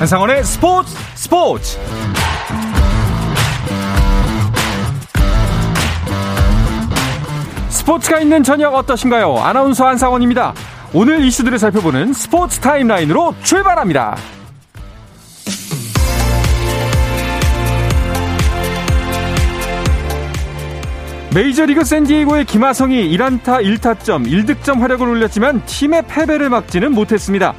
한상원의 0.00 0.42
스포츠 0.44 0.96
스포츠 1.14 1.78
스포츠가 7.68 8.18
있는 8.20 8.42
저녁 8.42 8.74
어떠신가요? 8.74 9.36
아나운서 9.36 9.86
한상원입니다. 9.86 10.54
오늘 10.94 11.22
이슈들을 11.22 11.58
살펴보는 11.58 12.14
스포츠 12.14 12.60
타임라인으로 12.60 13.34
출발합니다. 13.42 14.16
메이저리그 21.34 21.84
샌디에고의 21.84 22.46
김하성이 22.46 23.14
1안타 23.18 23.62
1타점 23.62 24.26
1득점 24.26 24.80
활약을 24.80 25.06
올렸지만 25.06 25.62
팀의 25.66 26.04
패배를 26.08 26.48
막지는 26.48 26.92
못했습니다. 26.92 27.54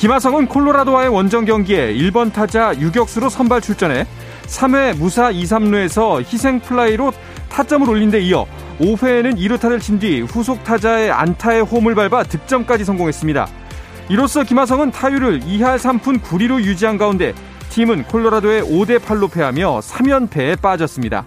김하성은 0.00 0.46
콜로라도와의 0.46 1.10
원정 1.10 1.44
경기에 1.44 1.92
1번 1.92 2.32
타자 2.32 2.74
유격수로 2.74 3.28
선발 3.28 3.60
출전해 3.60 4.06
3회 4.46 4.96
무사 4.96 5.30
2, 5.30 5.44
3루에서 5.44 6.20
희생 6.24 6.58
플라이로 6.60 7.12
타점을 7.50 7.86
올린 7.86 8.10
데 8.10 8.18
이어 8.20 8.46
5회에는 8.78 9.36
2루타를 9.36 9.78
친 9.78 9.98
뒤 9.98 10.22
후속 10.22 10.64
타자의 10.64 11.10
안타에 11.10 11.60
홈을 11.64 11.94
밟아 11.94 12.22
득점까지 12.22 12.86
성공했습니다. 12.86 13.46
이로써 14.08 14.42
김하성은 14.42 14.90
타율을 14.90 15.40
2할 15.40 15.76
3푼 15.76 16.22
9리로 16.22 16.62
유지한 16.62 16.96
가운데 16.96 17.34
팀은 17.68 18.04
콜로라도에 18.04 18.62
5대 18.62 19.00
8로 19.00 19.30
패하며 19.30 19.80
3연패에 19.80 20.62
빠졌습니다. 20.62 21.26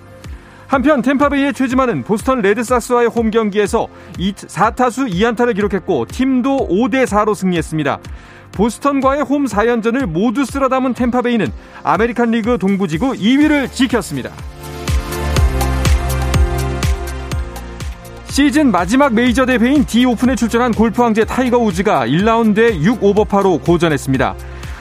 한편 0.66 1.04
템파베이의 1.04 1.54
최지만은 1.54 2.04
보스턴 2.04 2.42
레드삭스와의 2.42 3.10
홈 3.10 3.30
경기에서 3.30 3.88
4타수 4.18 5.14
2안타를 5.14 5.54
기록했고 5.54 6.08
팀도 6.08 6.68
5대 6.72 7.06
4로 7.06 7.36
승리했습니다. 7.36 8.00
보스턴과의 8.54 9.24
홈 9.24 9.46
4연전을 9.46 10.06
모두 10.06 10.46
쓸어 10.46 10.70
담은 10.70 10.94
템파베이는 10.94 11.52
아메리칸 11.84 12.32
리그 12.32 12.58
동부지구 12.58 13.14
2위를 13.14 13.72
지켰습니다. 13.72 14.32
시즌 18.28 18.72
마지막 18.72 19.14
메이저 19.14 19.46
대회인 19.46 19.86
디오픈에 19.86 20.36
출전한 20.36 20.72
골프 20.72 21.04
황제 21.04 21.24
타이거 21.24 21.60
우즈가 21.60 22.08
1라운드에 22.08 22.82
6오버파로 22.82 23.64
고전했습니다. 23.64 24.36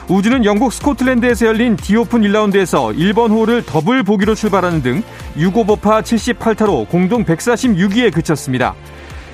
우즈는 0.09 0.43
영국 0.43 0.73
스코틀랜드에서 0.73 1.45
열린 1.45 1.75
디오픈 1.75 2.21
1라운드에서 2.21 2.97
1번 2.97 3.29
홀을 3.29 3.63
더블 3.65 4.03
보기로 4.03 4.35
출발하는 4.35 4.81
등 4.81 5.03
6오버파 5.37 6.01
78타로 6.01 6.89
공동 6.89 7.23
146위에 7.23 8.11
그쳤습니다. 8.11 8.75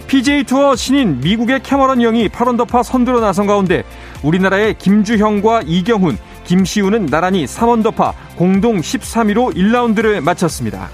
PGA 0.09 0.43
투어 0.43 0.75
신인 0.75 1.19
미국의 1.19 1.61
캐머런 1.61 1.99
영이 1.99 2.29
8언더파 2.29 2.81
선두로 2.81 3.19
나선 3.19 3.45
가운데 3.45 3.83
우리나라의 4.23 4.73
김주형과 4.79 5.61
이경훈, 5.67 6.17
김시우는 6.45 7.05
나란히 7.05 7.45
3언더파 7.45 8.13
공동 8.35 8.79
13위로 8.79 9.55
1라운드를 9.55 10.21
마쳤습니다. 10.21 10.89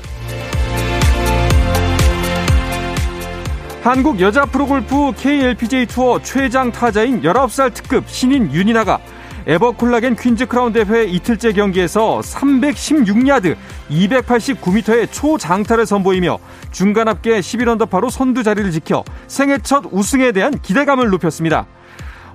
한국 3.81 4.19
여자 4.19 4.43
프로골프 4.43 5.13
KLPGA 5.17 5.85
투어 5.85 6.21
최장 6.21 6.69
타자인 6.73 7.21
19살 7.21 7.73
특급 7.73 8.09
신인 8.09 8.51
윤이나가 8.51 8.99
에버콜라겐 9.47 10.15
퀸즈 10.15 10.47
크라운 10.47 10.73
대회 10.73 11.03
이틀째 11.05 11.53
경기에서 11.53 12.19
316야드 12.23 13.55
289m의 13.91 15.11
초장타를 15.11 15.85
선보이며 15.85 16.39
중간 16.71 17.07
합계 17.07 17.39
11언더파로 17.39 18.09
선두 18.09 18.41
자리를 18.41 18.71
지켜 18.71 19.03
생애 19.27 19.59
첫 19.59 19.83
우승에 19.91 20.31
대한 20.31 20.57
기대감을 20.59 21.09
높였습니다. 21.09 21.67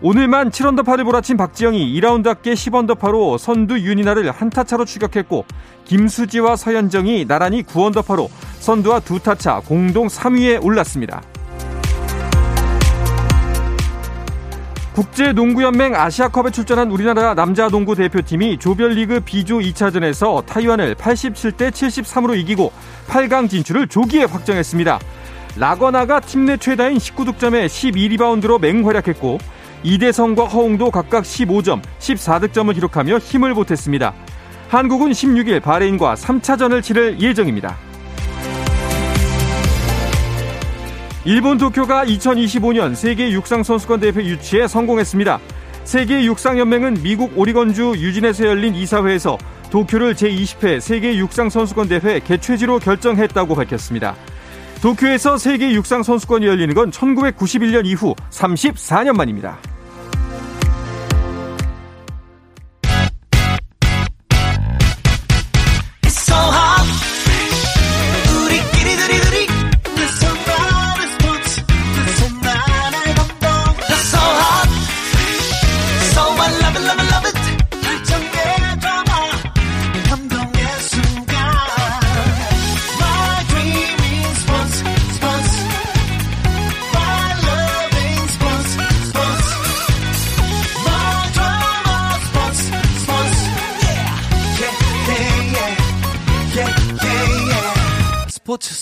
오늘만 0.02 0.50
7언더파를 0.50 1.02
몰아친 1.02 1.36
박지영이 1.36 1.92
2라운드 2.00 2.26
합계 2.26 2.54
10언더파로 2.54 3.36
선두 3.38 3.80
윤이나를 3.80 4.30
한타 4.30 4.62
차로 4.64 4.84
추격했고 4.84 5.44
김수지와 5.84 6.56
서현정이 6.56 7.26
나란히 7.26 7.62
9언더파로 7.64 8.28
선두와 8.60 9.00
두 9.00 9.18
타 9.18 9.34
차 9.34 9.60
공동 9.60 10.06
3위에 10.06 10.64
올랐습니다. 10.64 11.20
국제농구연맹 14.94 15.94
아시아컵에 15.94 16.50
출전한 16.50 16.90
우리나라 16.90 17.34
남자 17.34 17.68
농구 17.68 17.94
대표팀이 17.94 18.58
조별리그 18.58 19.20
B조 19.20 19.58
2차전에서 19.58 20.44
타이완을 20.46 20.96
87대 20.96 21.70
73으로 21.70 22.36
이기고 22.36 22.72
8강 23.08 23.48
진출을 23.48 23.86
조기에 23.86 24.24
확정했습니다. 24.24 24.98
라거나가 25.56 26.20
팀 26.20 26.44
내 26.44 26.56
최다인 26.56 26.98
19득점에 26.98 27.66
12리바운드로 27.66 28.60
맹활약했고 28.60 29.38
이대성과 29.82 30.44
허웅도 30.46 30.90
각각 30.90 31.24
15점, 31.24 31.80
14득점을 31.98 32.74
기록하며 32.74 33.18
힘을 33.18 33.54
보탰습니다. 33.54 34.12
한국은 34.68 35.10
16일 35.12 35.62
바레인과 35.62 36.14
3차전을 36.14 36.82
치를 36.82 37.20
예정입니다. 37.20 37.76
일본 41.30 41.58
도쿄가 41.58 42.06
2025년 42.06 42.96
세계 42.96 43.30
육상 43.30 43.62
선수권 43.62 44.00
대회 44.00 44.12
유치에 44.14 44.66
성공했습니다. 44.66 45.38
세계 45.84 46.24
육상 46.24 46.58
연맹은 46.58 47.04
미국 47.04 47.38
오리건주 47.38 47.92
유진에서 47.98 48.46
열린 48.46 48.74
이사회에서 48.74 49.38
도쿄를 49.70 50.14
제20회 50.14 50.80
세계 50.80 51.16
육상 51.16 51.48
선수권 51.48 51.86
대회 51.86 52.18
개최지로 52.18 52.80
결정했다고 52.80 53.54
밝혔습니다. 53.54 54.16
도쿄에서 54.82 55.38
세계 55.38 55.72
육상 55.72 56.02
선수권이 56.02 56.44
열리는 56.48 56.74
건 56.74 56.90
1991년 56.90 57.86
이후 57.86 58.16
34년 58.30 59.12
만입니다. 59.12 59.56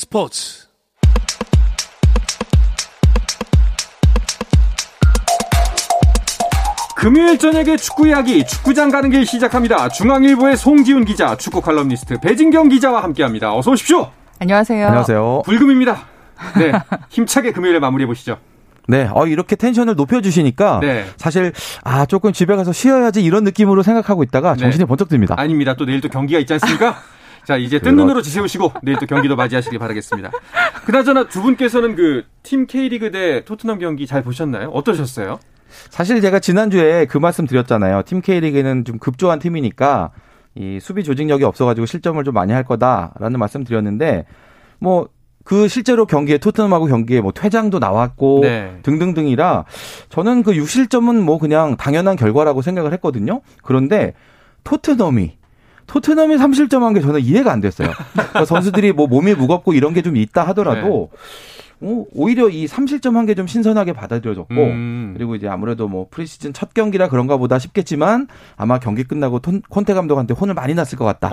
스포츠 0.09 0.67
금요일 6.97 7.39
저녁에 7.39 7.77
축구 7.77 8.09
이야기 8.09 8.45
축구장 8.47 8.91
가는 8.91 9.11
길 9.11 9.27
시작합니다. 9.27 9.89
중앙일보의 9.91 10.57
송지훈 10.57 11.05
기자, 11.05 11.37
축구 11.37 11.61
칼럼니스트 11.61 12.21
배진경 12.21 12.71
기자와 12.71 13.03
함께합니다. 13.03 13.55
어서 13.55 13.71
오십시오. 13.71 14.11
안녕하세요. 14.39 14.87
안녕하세요. 14.87 15.43
불금입니다. 15.45 16.07
네, 16.59 16.73
힘차게 17.11 17.53
금요일에 17.53 17.79
마무리해 17.79 18.07
보시죠. 18.07 18.39
네, 18.89 19.09
어, 19.13 19.27
이렇게 19.27 19.57
텐션을 19.57 19.95
높여주시니까 19.95 20.81
네. 20.81 21.05
사실 21.19 21.53
아 21.85 22.07
조금 22.07 22.33
집에 22.33 22.57
가서 22.57 22.73
쉬어야지 22.73 23.23
이런 23.23 23.45
느낌으로 23.45 23.83
생각하고 23.83 24.23
있다가 24.23 24.57
정신이 24.57 24.85
네. 24.85 24.89
번쩍 24.89 25.11
듭니다. 25.11 25.35
아닙니다. 25.37 25.75
또 25.75 25.85
내일 25.85 26.01
또 26.01 26.09
경기가 26.09 26.41
있지 26.41 26.55
않습니까? 26.55 26.97
자, 27.49 27.57
이제 27.57 27.79
뜬 27.79 27.97
눈으로 27.97 28.21
지새우시고 28.21 28.75
내일 28.83 28.99
또 28.99 29.07
경기도 29.07 29.35
맞이하시길 29.35 29.79
바라겠습니다. 29.79 30.31
그나저나 30.85 31.29
두 31.29 31.41
분께서는 31.41 31.95
그 31.97 32.27
팀 32.43 32.67
K리그 32.67 33.11
대 33.11 33.43
토트넘 33.47 33.79
경기 33.79 34.07
잘 34.07 34.23
보셨나요? 34.23 34.69
어떠셨어요? 34.69 35.39
사실 35.89 36.21
제가 36.21 36.41
지난주에 36.41 37.07
그 37.07 37.17
말씀 37.17 37.47
드렸잖아요. 37.47 38.03
팀 38.05 38.21
K리그는 38.21 38.85
좀 38.85 38.99
급조한 38.99 39.39
팀이니까 39.39 40.11
이 40.57 40.79
수비 40.79 41.03
조직력이 41.03 41.43
없어가지고 41.45 41.87
실점을 41.87 42.23
좀 42.23 42.35
많이 42.35 42.53
할 42.53 42.65
거다라는 42.65 43.39
말씀 43.39 43.65
드렸는데 43.65 44.27
뭐 44.79 45.09
그 45.45 45.67
실제로 45.67 46.05
경기에 46.05 46.37
토트넘하고 46.37 46.85
경기에 46.85 47.23
뭐 47.23 47.33
퇴장도 47.33 47.79
나왔고 47.79 48.41
네. 48.43 48.81
등등등이라 48.83 49.65
저는 50.11 50.43
그 50.43 50.53
6실점은 50.53 51.23
뭐 51.23 51.39
그냥 51.39 51.79
당연한 51.79 52.17
결과라고 52.17 52.61
생각을 52.61 52.93
했거든요. 52.93 53.41
그런데 53.63 54.13
토트넘이 54.65 55.38
토트넘이 55.89 56.37
3실점 56.37 56.81
한 56.81 56.95
게 56.95 57.01
저는 57.01 57.21
이해가 57.21 57.51
안 57.51 57.61
됐어요. 57.61 57.91
그러니까 58.13 58.45
선수들이 58.45 58.93
뭐 58.93 59.07
몸이 59.09 59.35
무겁고 59.35 59.73
이런 59.75 59.93
게 59.95 60.03
좀 60.03 60.17
있다 60.17 60.47
하더라도 60.49 61.11
네. 61.13 61.19
어, 61.81 62.05
오히려 62.13 62.49
이 62.49 62.67
3실점 62.67 63.13
한 63.15 63.25
게 63.27 63.35
좀 63.35 63.47
신선하게 63.47 63.93
받아들여졌고 63.93 64.53
음. 64.55 65.13
그리고 65.17 65.35
이제 65.37 65.47
아무래도 65.49 65.87
뭐 65.87 66.07
프리시즌 66.11 66.53
첫 66.53 66.75
경기라 66.75 67.09
그런가 67.09 67.37
보다 67.37 67.59
싶겠지만 67.61 68.27
아마 68.57 68.79
경기 68.81 69.05
끝나고 69.05 69.39
톤, 69.39 69.63
콘테 69.69 69.95
감독한테 69.95 70.35
혼을 70.35 70.55
많이 70.55 70.75
났을 70.75 70.99
것 70.99 71.05
같다 71.05 71.31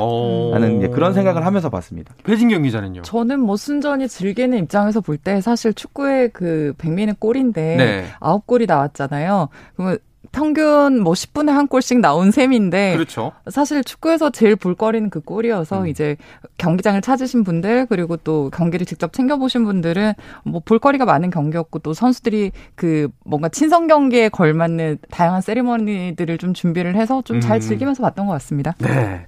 라는 0.52 0.78
이제 0.78 0.88
그런 0.90 1.14
생각을 1.14 1.46
하면서 1.46 1.70
봤습니다. 1.70 2.14
배진경 2.24 2.62
기자는요? 2.64 3.02
저는 3.02 3.40
뭐 3.40 3.56
순전히 3.58 4.08
즐기는 4.08 4.56
입장에서 4.58 5.02
볼 5.02 5.18
때 5.18 5.42
사실 5.42 5.74
축구의 5.74 6.30
그 6.32 6.74
백미는 6.78 7.16
골인데 7.20 7.76
네. 7.78 8.06
9골이 8.20 8.68
나왔잖아요. 8.68 9.50
그러면 9.76 9.98
평균 10.36 11.02
뭐 11.02 11.14
10분에 11.14 11.48
한 11.48 11.66
골씩 11.66 12.02
나온 12.02 12.30
셈인데 12.30 12.96
그렇죠. 12.96 13.32
사실 13.50 13.86
축구에서 13.86 14.32
제일 14.32 14.58
볼거리는 14.58 15.10
그 15.10 15.22
골이어서 15.22 15.84
음. 15.84 15.88
이제 15.88 16.18
경기장을 16.58 17.00
찾으신 17.02 17.46
분들 17.46 17.86
그리고 17.86 18.18
또 18.18 18.50
경기를 18.50 18.86
직접 18.86 19.14
챙겨 19.14 19.38
보신 19.38 19.64
분들은 19.64 20.14
뭐 20.44 20.62
볼거리가 20.66 21.06
많은 21.06 21.30
경기였고 21.30 21.80
또 21.80 21.94
선수들이 21.94 22.52
그 22.76 23.08
뭔가 23.24 23.48
친선 23.48 23.88
경기에 23.88 24.28
걸맞는 24.28 24.98
다양한 25.10 25.40
세리머니들을 25.40 26.38
좀 26.38 26.54
준비를 26.54 26.98
해서 26.98 27.22
좀잘 27.22 27.58
음. 27.58 27.60
즐기면서 27.62 28.04
봤던 28.04 28.26
것 28.26 28.34
같습니다. 28.34 28.76
네. 28.80 29.28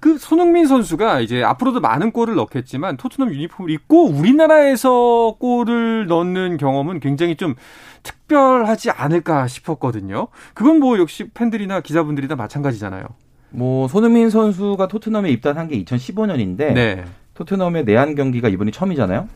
그 0.00 0.18
손흥민 0.18 0.66
선수가 0.66 1.20
이제 1.20 1.42
앞으로도 1.42 1.80
많은 1.80 2.10
골을 2.12 2.34
넣겠지만 2.34 2.96
토트넘 2.96 3.32
유니폼을 3.32 3.70
입고 3.70 4.06
우리나라에서 4.06 5.36
골을 5.38 6.06
넣는 6.06 6.56
경험은 6.56 7.00
굉장히 7.00 7.36
좀 7.36 7.54
특별하지 8.02 8.90
않을까 8.90 9.46
싶었거든요. 9.46 10.28
그건 10.54 10.80
뭐 10.80 10.98
역시 10.98 11.28
팬들이나 11.32 11.80
기자분들이 11.80 12.26
다 12.28 12.36
마찬가지잖아요. 12.36 13.04
뭐 13.50 13.88
손흥민 13.88 14.30
선수가 14.30 14.88
토트넘에 14.88 15.30
입단한 15.30 15.68
게 15.68 15.82
2015년인데 15.84 16.72
네. 16.72 17.04
토트넘의 17.34 17.84
내한 17.84 18.14
경기가 18.14 18.48
이번이 18.48 18.72
처음이잖아요. 18.72 19.28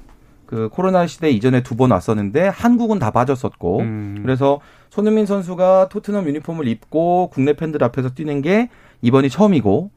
그 0.46 0.68
코로나 0.70 1.06
시대 1.06 1.30
이전에 1.30 1.62
두 1.62 1.74
번 1.74 1.90
왔었는데 1.90 2.48
한국은 2.48 2.98
다 2.98 3.10
빠졌었고 3.10 3.80
음. 3.80 4.18
그래서 4.22 4.60
손흥민 4.90 5.26
선수가 5.26 5.88
토트넘 5.88 6.26
유니폼을 6.28 6.68
입고 6.68 7.30
국내 7.32 7.54
팬들 7.54 7.82
앞에서 7.82 8.10
뛰는 8.10 8.42
게 8.42 8.68
이번이 9.02 9.30
처음이고 9.30 9.90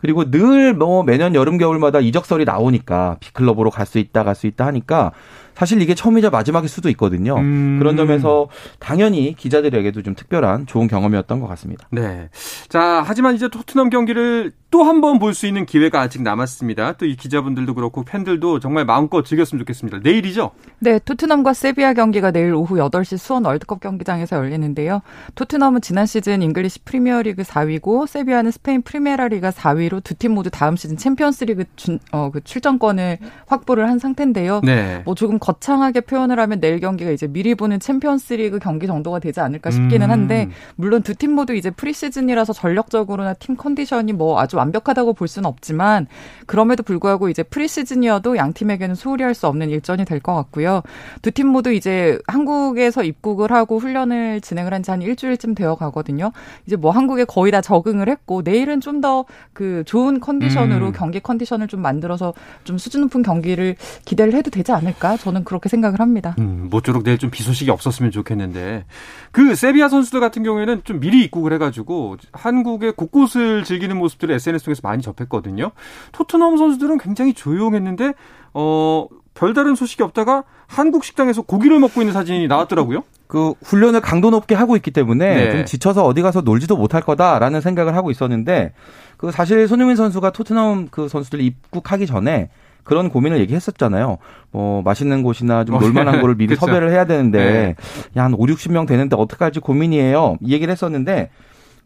그리고 0.00 0.30
늘 0.30 0.74
뭐 0.74 1.02
매년 1.02 1.34
여름 1.34 1.56
겨울마다 1.58 2.00
이적설이 2.00 2.44
나오니까 2.44 3.16
비클럽으로 3.20 3.70
갈 3.70 3.86
수 3.86 3.98
있다 3.98 4.24
갈 4.24 4.34
수 4.34 4.46
있다 4.46 4.66
하니까 4.66 5.12
사실 5.54 5.80
이게 5.80 5.94
처음이자 5.94 6.30
마지막일 6.30 6.68
수도 6.68 6.88
있거든요. 6.90 7.36
음. 7.36 7.78
그런 7.78 7.96
점에서 7.96 8.48
당연히 8.80 9.34
기자들에게도 9.36 10.02
좀 10.02 10.14
특별한 10.16 10.66
좋은 10.66 10.88
경험이었던 10.88 11.38
것 11.38 11.46
같습니다. 11.46 11.86
네. 11.92 12.28
자, 12.68 13.04
하지만 13.06 13.36
이제 13.36 13.48
토트넘 13.48 13.90
경기를 13.90 14.52
또 14.74 14.82
한 14.82 15.00
번 15.00 15.20
볼 15.20 15.34
수 15.34 15.46
있는 15.46 15.66
기회가 15.66 16.00
아직 16.00 16.22
남았습니다. 16.22 16.94
또 16.94 17.06
이 17.06 17.14
기자분들도 17.14 17.74
그렇고 17.74 18.02
팬들도 18.02 18.58
정말 18.58 18.84
마음껏 18.84 19.22
즐겼으면 19.24 19.60
좋겠습니다. 19.60 20.00
내일이죠? 20.02 20.50
네, 20.80 20.98
토트넘과 20.98 21.52
세비야 21.54 21.92
경기가 21.94 22.32
내일 22.32 22.52
오후 22.54 22.74
8시 22.76 23.16
수원 23.18 23.44
월드컵 23.44 23.78
경기장에서 23.78 24.34
열리는데요. 24.36 25.00
토트넘은 25.36 25.80
지난 25.80 26.06
시즌 26.06 26.42
잉글리시 26.42 26.80
프리미어리그 26.84 27.42
4위고 27.42 28.08
세비야는 28.08 28.50
스페인 28.50 28.82
프리메라리가 28.82 29.50
4위로 29.50 30.02
두 30.02 30.14
팀 30.18 30.32
모두 30.32 30.50
다음 30.50 30.74
시즌 30.74 30.96
챔피언스리그 30.96 31.64
어, 32.10 32.30
그 32.32 32.40
출전권을 32.42 33.18
확보를 33.46 33.88
한 33.88 34.00
상태인데요. 34.00 34.60
네. 34.64 35.02
뭐 35.04 35.14
조금 35.14 35.38
거창하게 35.38 36.00
표현을 36.00 36.40
하면 36.40 36.58
내일 36.60 36.80
경기가 36.80 37.12
이제 37.12 37.28
미리 37.28 37.54
보는 37.54 37.78
챔피언스리그 37.78 38.58
경기 38.58 38.88
정도가 38.88 39.20
되지 39.20 39.38
않을까 39.40 39.70
싶기는 39.70 40.06
음. 40.08 40.10
한데 40.10 40.48
물론 40.74 41.02
두 41.02 41.14
팀 41.14 41.30
모두 41.32 41.54
이제 41.54 41.70
프리시즌이라서 41.70 42.52
전력적으로나 42.54 43.34
팀 43.34 43.56
컨디션이 43.56 44.12
뭐 44.12 44.40
아주 44.40 44.58
완벽하다고 44.64 45.12
볼 45.14 45.28
수는 45.28 45.46
없지만 45.48 46.06
그럼에도 46.46 46.82
불구하고 46.82 47.28
이제 47.28 47.42
프리시즌이어도 47.42 48.36
양 48.36 48.52
팀에게는 48.52 48.94
소홀히 48.94 49.22
할 49.22 49.34
수 49.34 49.46
없는 49.48 49.68
일전이 49.70 50.04
될 50.04 50.20
것 50.20 50.34
같고요. 50.34 50.82
두 51.22 51.30
팀 51.32 51.48
모두 51.48 51.72
이제 51.72 52.18
한국에서 52.28 53.02
입국을 53.04 53.50
하고 53.52 53.78
훈련을 53.78 54.40
진행을 54.40 54.72
한 54.72 54.82
지 54.82 54.90
한 54.92 55.02
일주일쯤 55.02 55.54
되어 55.54 55.74
가거든요. 55.74 56.30
이제 56.66 56.76
뭐 56.76 56.90
한국에 56.92 57.24
거의 57.24 57.50
다 57.52 57.60
적응을 57.60 58.08
했고 58.08 58.42
내일은 58.42 58.80
좀 58.80 59.00
더 59.00 59.24
그 59.52 59.82
좋은 59.86 60.20
컨디션으로 60.20 60.86
음. 60.88 60.92
경기 60.92 61.18
컨디션을 61.20 61.66
좀 61.68 61.80
만들어서 61.82 62.32
좀 62.64 62.78
수준 62.78 63.00
높은 63.02 63.22
경기를 63.22 63.74
기대를 64.04 64.34
해도 64.34 64.50
되지 64.50 64.70
않을까? 64.72 65.16
저는 65.16 65.42
그렇게 65.44 65.68
생각을 65.68 65.98
합니다. 66.00 66.34
음, 66.38 66.68
모쪼록 66.70 67.02
내일 67.04 67.18
좀 67.18 67.30
비 67.30 67.42
소식이 67.42 67.70
없었으면 67.70 68.12
좋겠는데 68.12 68.84
그 69.32 69.54
세비야 69.56 69.88
선수들 69.88 70.20
같은 70.20 70.42
경우에는 70.44 70.82
좀 70.84 71.00
미리 71.00 71.24
입국을 71.24 71.52
해가지고 71.54 72.16
한국의 72.32 72.92
곳곳을 72.92 73.64
즐기는 73.64 73.96
모습들을 73.96 74.32
SNS 74.36 74.53
통해서 74.62 74.80
많이 74.84 75.02
접했거든요. 75.02 75.70
토트넘 76.12 76.56
선수들은 76.56 76.98
굉장히 76.98 77.34
조용했는데 77.34 78.12
어 78.54 79.06
별다른 79.34 79.74
소식이 79.74 80.02
없다가 80.02 80.44
한국 80.66 81.04
식당에서 81.04 81.42
고기를 81.42 81.78
먹고 81.80 82.00
있는 82.00 82.12
사진이 82.12 82.46
나왔더라고요. 82.46 83.02
그 83.26 83.54
훈련을 83.64 84.00
강도 84.00 84.30
높게 84.30 84.54
하고 84.54 84.76
있기 84.76 84.90
때문에 84.90 85.34
네. 85.34 85.50
좀 85.50 85.64
지쳐서 85.64 86.04
어디 86.04 86.22
가서 86.22 86.42
놀지도 86.42 86.76
못할 86.76 87.02
거다라는 87.02 87.60
생각을 87.60 87.96
하고 87.96 88.10
있었는데 88.10 88.72
그 89.16 89.30
사실 89.30 89.66
손흥민 89.66 89.96
선수가 89.96 90.30
토트넘 90.30 90.88
그 90.90 91.08
선수들 91.08 91.40
입국하기 91.40 92.06
전에 92.06 92.50
그런 92.84 93.08
고민을 93.08 93.40
얘기했었잖아요. 93.40 94.18
뭐 94.52 94.82
맛있는 94.82 95.22
곳이나 95.22 95.64
좀 95.64 95.78
놀만한 95.78 96.20
곳을 96.20 96.36
미리 96.36 96.54
섭외를 96.54 96.90
해야 96.92 97.06
되는데 97.06 97.38
네. 97.38 97.76
야, 98.16 98.24
한 98.24 98.34
5, 98.34 98.38
60명 98.38 98.86
되는데 98.86 99.16
어떡할지 99.16 99.60
고민이에요. 99.60 100.36
이 100.42 100.52
얘기를 100.52 100.70
했었는데 100.70 101.30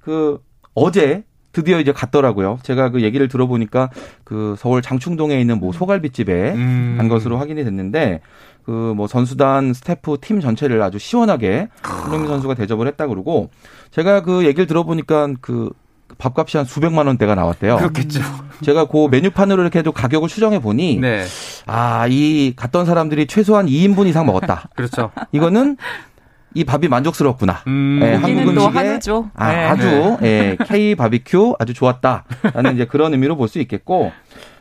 그 0.01 0.41
어제 0.75 1.25
드디어 1.53 1.81
이제 1.81 1.93
갔더라고요. 1.93 2.59
제가 2.63 2.91
그 2.91 3.03
얘기를 3.03 3.27
들어보니까 3.29 3.91
그 4.25 4.55
서울 4.59 4.83
장충동에 4.83 5.41
있는 5.41 5.59
뭐 5.59 5.73
소갈비집에 5.73 6.53
음. 6.53 6.95
간 6.99 7.09
것으로 7.09 7.39
확인이 7.39 7.65
됐는데 7.65 8.21
그 8.65 8.93
뭐 8.95 9.07
선수단 9.07 9.73
스태프 9.73 10.19
팀 10.21 10.41
전체를 10.41 10.83
아주 10.83 10.99
시원하게 10.99 11.69
손흥민 12.03 12.29
선수가 12.29 12.53
대접을 12.55 12.87
했다 12.87 13.07
그러고 13.07 13.49
제가 13.91 14.23
그 14.23 14.45
얘기를 14.45 14.67
들어보니까 14.67 15.29
그 15.41 15.71
밥값이 16.19 16.57
한 16.57 16.67
수백만 16.67 17.07
원대가 17.07 17.35
나왔대요. 17.35 17.77
그렇겠죠. 17.77 18.21
제가 18.63 18.87
그 18.87 19.09
메뉴판으로 19.11 19.63
이렇게 19.63 19.79
해도 19.79 19.93
가격을 19.93 20.29
추정해 20.29 20.59
보니 20.59 20.97
네. 20.97 21.25
아, 21.67 22.07
이 22.09 22.55
갔던 22.57 22.87
사람들이 22.87 23.27
최소한 23.27 23.67
2인분 23.67 24.07
이상 24.07 24.27
먹었다. 24.27 24.69
그렇죠. 24.77 25.11
이거는 25.33 25.77
이 26.55 26.65
밥이 26.65 26.89
만족스럽구나. 26.89 27.63
음, 27.67 28.01
예, 28.03 28.15
한국 28.15 28.45
음식에 28.49 28.79
아, 29.35 29.49
네. 29.53 29.65
아주 29.67 30.17
예, 30.23 30.57
K 30.67 30.95
바비큐 30.95 31.57
아주 31.59 31.75
좋았다라는 31.75 32.75
이제 32.75 32.85
그런 32.87 33.13
의미로 33.13 33.37
볼 33.37 33.49
수 33.49 33.59
있겠고 33.61 34.13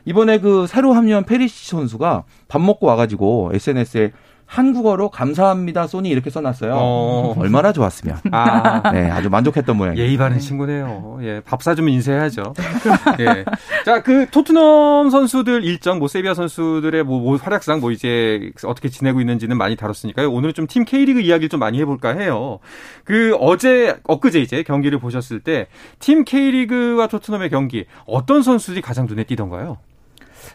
이번에 0.06 0.40
그 0.40 0.68
새로 0.68 0.94
합류한 0.94 1.26
페리시 1.26 1.70
선수가 1.70 2.24
밥 2.48 2.62
먹고 2.62 2.88
와가지고 2.88 3.52
SNS에 3.54 4.12
한국어로 4.48 5.10
감사합니다 5.10 5.88
소니 5.88 6.10
이렇게 6.10 6.30
써놨어요. 6.30 6.74
어. 6.76 7.36
얼마나 7.38 7.74
좋았으면. 7.74 8.18
아. 8.32 8.92
네, 8.92 9.12
아주 9.12 9.30
만족했던 9.30 9.76
모양이에요. 9.76 10.04
예의 10.08 10.18
바른 10.18 10.40
친구네요. 10.40 11.20
예, 11.22 11.42
밥 11.46 11.62
사주면 11.62 11.94
인쇄해야죠. 11.94 12.54
예. 13.20 13.44
자, 13.86 14.02
그 14.02 14.26
토트넘 14.32 15.10
선수들 15.10 15.66
일정, 15.66 16.00
뭐 16.00 16.08
세비야 16.08 16.34
선수들의 16.34 17.04
뭐, 17.04 17.20
뭐 17.20 17.36
활약상 17.38 17.82
뭐 17.82 17.92
이제 17.92 18.50
어떻게 18.64 18.88
지내고 18.90 19.20
있는지는 19.20 19.58
많이 19.58 19.76
다뤘으니까요. 19.76 20.32
오늘은 20.32 20.54
좀 20.54 20.68
팀 20.68 20.86
K리그 20.86 21.20
이야기를 21.22 21.50
좀 21.50 21.60
많이 21.60 21.80
해볼까 21.82 22.14
해요. 22.18 22.60
그 23.04 23.36
어제 23.40 23.98
엊그제 24.06 24.40
이제 24.40 24.64
경기를 24.64 24.98
보셨을 25.00 25.42
때 25.42 25.68
팀 26.00 26.24
K리그와 26.24 27.08
토트넘의 27.08 27.50
경기 27.50 27.86
어떤 28.06 28.42
선수들이 28.44 28.82
가장 28.82 29.06
눈에 29.08 29.24
띄던가요? 29.26 29.78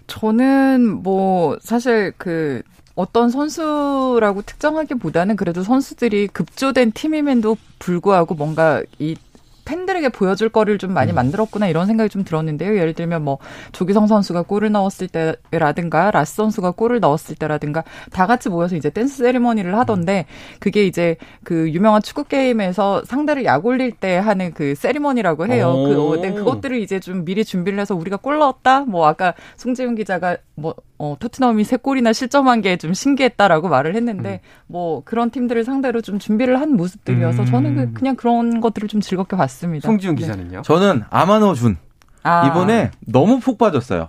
저는 0.07 1.03
뭐 1.03 1.57
사실 1.61 2.13
그 2.17 2.63
어떤 2.95 3.31
선수라고 3.31 4.43
특정하기보다는 4.43 5.37
그래도 5.37 5.63
선수들이 5.63 6.29
급조된 6.29 6.93
팀임에도 6.93 7.57
불구하고 7.79 8.35
뭔가 8.35 8.83
이 8.99 9.17
팬들에게 9.65 10.09
보여줄 10.11 10.49
거를 10.49 10.79
좀 10.79 10.93
많이 10.93 11.13
음. 11.13 11.15
만들었구나 11.15 11.69
이런 11.69 11.87
생각이 11.87 12.11
좀 12.11 12.25
들었는데요. 12.25 12.77
예를 12.77 12.95
들면 12.95 13.23
뭐 13.23 13.39
조기성 13.73 14.07
선수가 14.07 14.43
골을 14.43 14.71
넣었을 14.73 15.09
때라든가 15.09 16.11
라스 16.11 16.37
선수가 16.37 16.73
골을 16.73 17.01
넣었을 17.01 17.37
때라든가 17.37 17.85
다 18.13 18.27
같이 18.27 18.49
모여서 18.49 18.77
이제 18.77 18.91
댄스 18.91 19.19
세리머니를 19.19 19.79
하던데 19.79 20.27
그게 20.59 20.85
이제 20.85 21.17
그 21.45 21.71
유명한 21.71 22.03
축구 22.03 22.25
게임에서 22.25 23.05
상대를 23.05 23.45
약 23.45 23.65
올릴 23.65 23.93
때 23.93 24.17
하는 24.17 24.53
그 24.53 24.75
세리머니라고 24.75 25.47
해요. 25.47 25.75
그 25.75 26.01
어, 26.01 26.21
네, 26.21 26.33
그것들을 26.33 26.81
이제 26.81 27.01
좀 27.01 27.25
미리 27.25 27.45
준비를 27.45 27.79
해서 27.79 27.95
우리가 27.95 28.17
골 28.17 28.39
넣었다. 28.39 28.81
뭐 28.81 29.07
아까 29.07 29.35
송재훈 29.57 29.95
기자가 29.95 30.37
뭐 30.55 30.75
어, 30.99 31.17
토트넘이 31.19 31.65
세 31.65 31.77
골이나 31.77 32.13
실점한 32.13 32.61
게 32.61 32.77
좀 32.77 32.93
신기했다라고 32.95 33.69
말을 33.69 33.95
했는데 33.97 34.41
음. 34.43 34.49
뭐 34.67 35.03
그런 35.05 35.31
팀들을 35.31 35.65
상대로 35.65 36.01
좀 36.01 36.19
준비를 36.19 36.61
한 36.61 36.77
모습들이어서 36.77 37.43
음. 37.43 37.47
저는 37.47 37.77
그 37.77 37.93
그냥 37.95 38.17
그런 38.17 38.61
것들을 38.61 38.89
좀 38.89 39.01
즐겁게 39.01 39.37
봤습니다. 39.37 39.87
송지훈 39.87 40.15
네. 40.17 40.21
기자는요? 40.23 40.63
저는 40.63 41.03
아마노 41.11 41.55
준 41.55 41.77
아. 42.23 42.47
이번에 42.47 42.91
너무 43.07 43.41
푹 43.41 43.59
빠졌어요. 43.59 44.09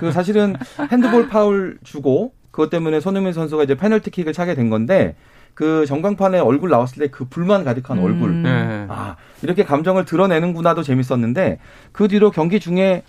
그 0.00 0.12
사실은 0.12 0.56
핸드볼 0.90 1.28
파울 1.28 1.78
주고 1.84 2.32
그것 2.50 2.70
때문에 2.70 3.00
손흥민 3.00 3.32
선수가 3.32 3.62
이제 3.64 3.74
페널티킥을 3.76 4.32
차게 4.32 4.54
된 4.54 4.68
건데 4.70 5.14
그 5.54 5.84
전광판에 5.86 6.38
얼굴 6.38 6.70
나왔을 6.70 6.98
때 6.98 7.08
그 7.10 7.26
불만 7.26 7.64
가득한 7.64 7.98
음. 7.98 8.04
얼굴. 8.04 8.42
네. 8.42 8.86
아, 8.88 9.16
이렇게 9.42 9.64
감정을 9.64 10.04
드러내는구나도 10.06 10.82
재밌었는데 10.82 11.58
그 11.92 12.08
뒤로 12.08 12.30
경기 12.30 12.58
중에 12.60 13.02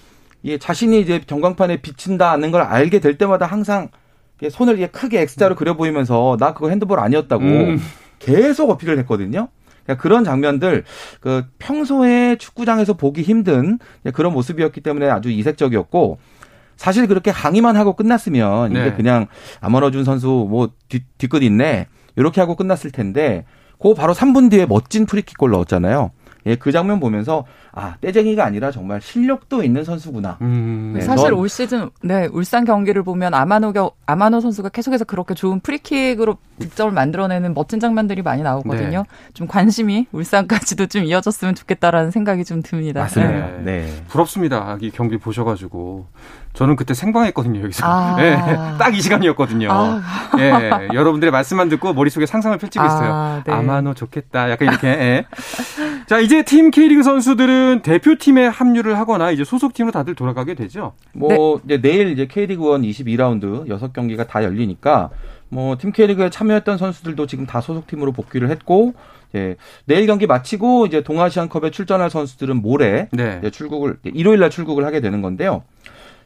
예, 0.45 0.57
자신이 0.57 0.99
이제 0.99 1.21
전광판에 1.25 1.77
비친다는 1.77 2.51
걸 2.51 2.61
알게 2.61 2.99
될 2.99 3.17
때마다 3.17 3.45
항상 3.45 3.89
손을 4.49 4.75
이게 4.75 4.87
크게 4.87 5.21
X자로 5.21 5.55
그려 5.55 5.75
보이면서 5.75 6.37
나 6.39 6.53
그거 6.53 6.69
핸드볼 6.69 6.99
아니었다고 6.99 7.43
음. 7.43 7.79
계속 8.19 8.69
어필을 8.69 8.97
했거든요. 8.99 9.47
그러니까 9.83 10.01
그런 10.01 10.23
장면들 10.23 10.83
그 11.19 11.45
평소에 11.59 12.37
축구장에서 12.37 12.93
보기 12.93 13.21
힘든 13.21 13.79
그런 14.13 14.33
모습이었기 14.33 14.81
때문에 14.81 15.09
아주 15.09 15.29
이색적이었고 15.29 16.17
사실 16.75 17.07
그렇게 17.07 17.31
항의만 17.31 17.75
하고 17.75 17.93
끝났으면 17.93 18.73
네. 18.73 18.81
이게 18.81 18.93
그냥 18.93 19.27
아마노 19.61 19.87
준 19.87 20.03
선수 20.03 20.47
뭐 20.49 20.69
뒤, 20.89 21.03
뒤끝 21.17 21.43
있네 21.43 21.87
이렇게 22.15 22.41
하고 22.41 22.55
끝났을 22.55 22.91
텐데 22.91 23.45
그 23.79 23.93
바로 23.93 24.13
3분 24.13 24.49
뒤에 24.49 24.65
멋진 24.65 25.05
프리킥골 25.05 25.51
넣었잖아요. 25.51 26.11
예, 26.45 26.55
그 26.55 26.71
장면 26.71 26.99
보면서 26.99 27.45
아 27.71 27.95
떼쟁이가 28.01 28.43
아니라 28.45 28.69
정말 28.71 29.01
실력도 29.01 29.63
있는 29.63 29.83
선수구나. 29.83 30.37
음. 30.41 30.93
네, 30.95 31.01
사실 31.01 31.29
넌- 31.29 31.39
올 31.39 31.47
시즌 31.49 31.89
네 32.01 32.27
울산 32.31 32.65
경기를 32.65 33.01
보면 33.03 33.33
아마노 33.33 33.71
경 33.73 33.89
아마노 34.05 34.41
선수가 34.41 34.69
계속해서 34.69 35.05
그렇게 35.05 35.33
좋은 35.33 35.59
프리킥으로 35.61 36.37
득점을 36.59 36.91
만들어내는 36.93 37.53
멋진 37.53 37.79
장면들이 37.79 38.21
많이 38.21 38.43
나오거든요. 38.43 38.99
네. 38.99 39.31
좀 39.33 39.47
관심이 39.47 40.05
울산까지도 40.11 40.87
좀 40.87 41.03
이어졌으면 41.05 41.55
좋겠다라는 41.55 42.11
생각이 42.11 42.43
좀 42.45 42.61
듭니다. 42.61 43.01
맞습니다. 43.01 43.31
네. 43.33 43.61
네. 43.63 44.03
부럽습니다. 44.09 44.77
이 44.81 44.91
경기 44.91 45.17
보셔가지고 45.17 46.05
저는 46.53 46.75
그때 46.75 46.93
생방했거든요 46.93 47.61
여기서. 47.63 47.83
아. 47.87 48.15
예, 48.19 48.35
딱이 48.77 49.01
시간이었거든요. 49.01 49.69
아. 49.71 50.01
예, 50.37 50.89
여러분들의 50.93 51.31
말씀만 51.31 51.69
듣고 51.69 51.93
머릿속에 51.93 52.27
상상을 52.27 52.55
펼치고 52.59 52.85
있어요. 52.85 53.11
아, 53.11 53.43
네. 53.45 53.51
아마노 53.51 53.95
좋겠다. 53.95 54.51
약간 54.51 54.67
이렇게. 54.67 55.25
예. 56.03 56.07
자 56.07 56.19
이제 56.19 56.43
팀 56.43 56.71
K리그 56.71 57.03
선수들은 57.03 57.81
대표팀에 57.81 58.47
합류를 58.47 58.97
하거나 58.97 59.31
이제 59.31 59.43
소속팀으로 59.43 59.91
다들 59.91 60.15
돌아가게 60.15 60.53
되죠. 60.55 60.93
뭐 61.13 61.61
이제 61.65 61.81
내일 61.81 62.11
이제 62.11 62.25
K리그 62.25 62.75
1 62.75 62.81
22라운드 62.81 63.67
6경기가 63.67 64.27
다 64.27 64.43
열리니까 64.43 65.09
뭐 65.49 65.75
팀 65.75 65.91
K리그에 65.91 66.29
참여했던 66.29 66.77
선수들도 66.77 67.27
지금 67.27 67.45
다 67.45 67.61
소속팀으로 67.61 68.11
복귀를 68.11 68.49
했고 68.49 68.93
이제 69.29 69.55
내일 69.85 70.07
경기 70.07 70.27
마치고 70.27 70.87
이제 70.87 71.01
동아시안컵에 71.01 71.71
출전할 71.71 72.09
선수들은 72.09 72.61
모레 72.61 73.09
네. 73.11 73.37
이제 73.39 73.49
출국을 73.51 73.97
일요일 74.03 74.39
날 74.39 74.49
출국을 74.49 74.85
하게 74.85 74.99
되는 74.99 75.21
건데요. 75.21 75.63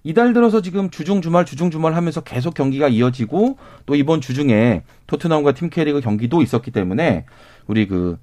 이달 0.04 0.32
들어서 0.32 0.62
지금 0.62 0.90
주중 0.90 1.22
주말 1.22 1.44
주중 1.44 1.70
주말 1.70 1.94
하면서 1.94 2.22
계속 2.22 2.54
경기가 2.54 2.88
이어지고 2.88 3.58
또 3.86 3.96
이번 3.96 4.22
주중에 4.22 4.84
토트넘과 5.08 5.54
팀 5.54 5.70
K리그 5.70 6.00
경기도 6.02 6.42
있었기 6.42 6.72
때문에 6.72 7.26
우리 7.68 7.88
그 7.88 8.18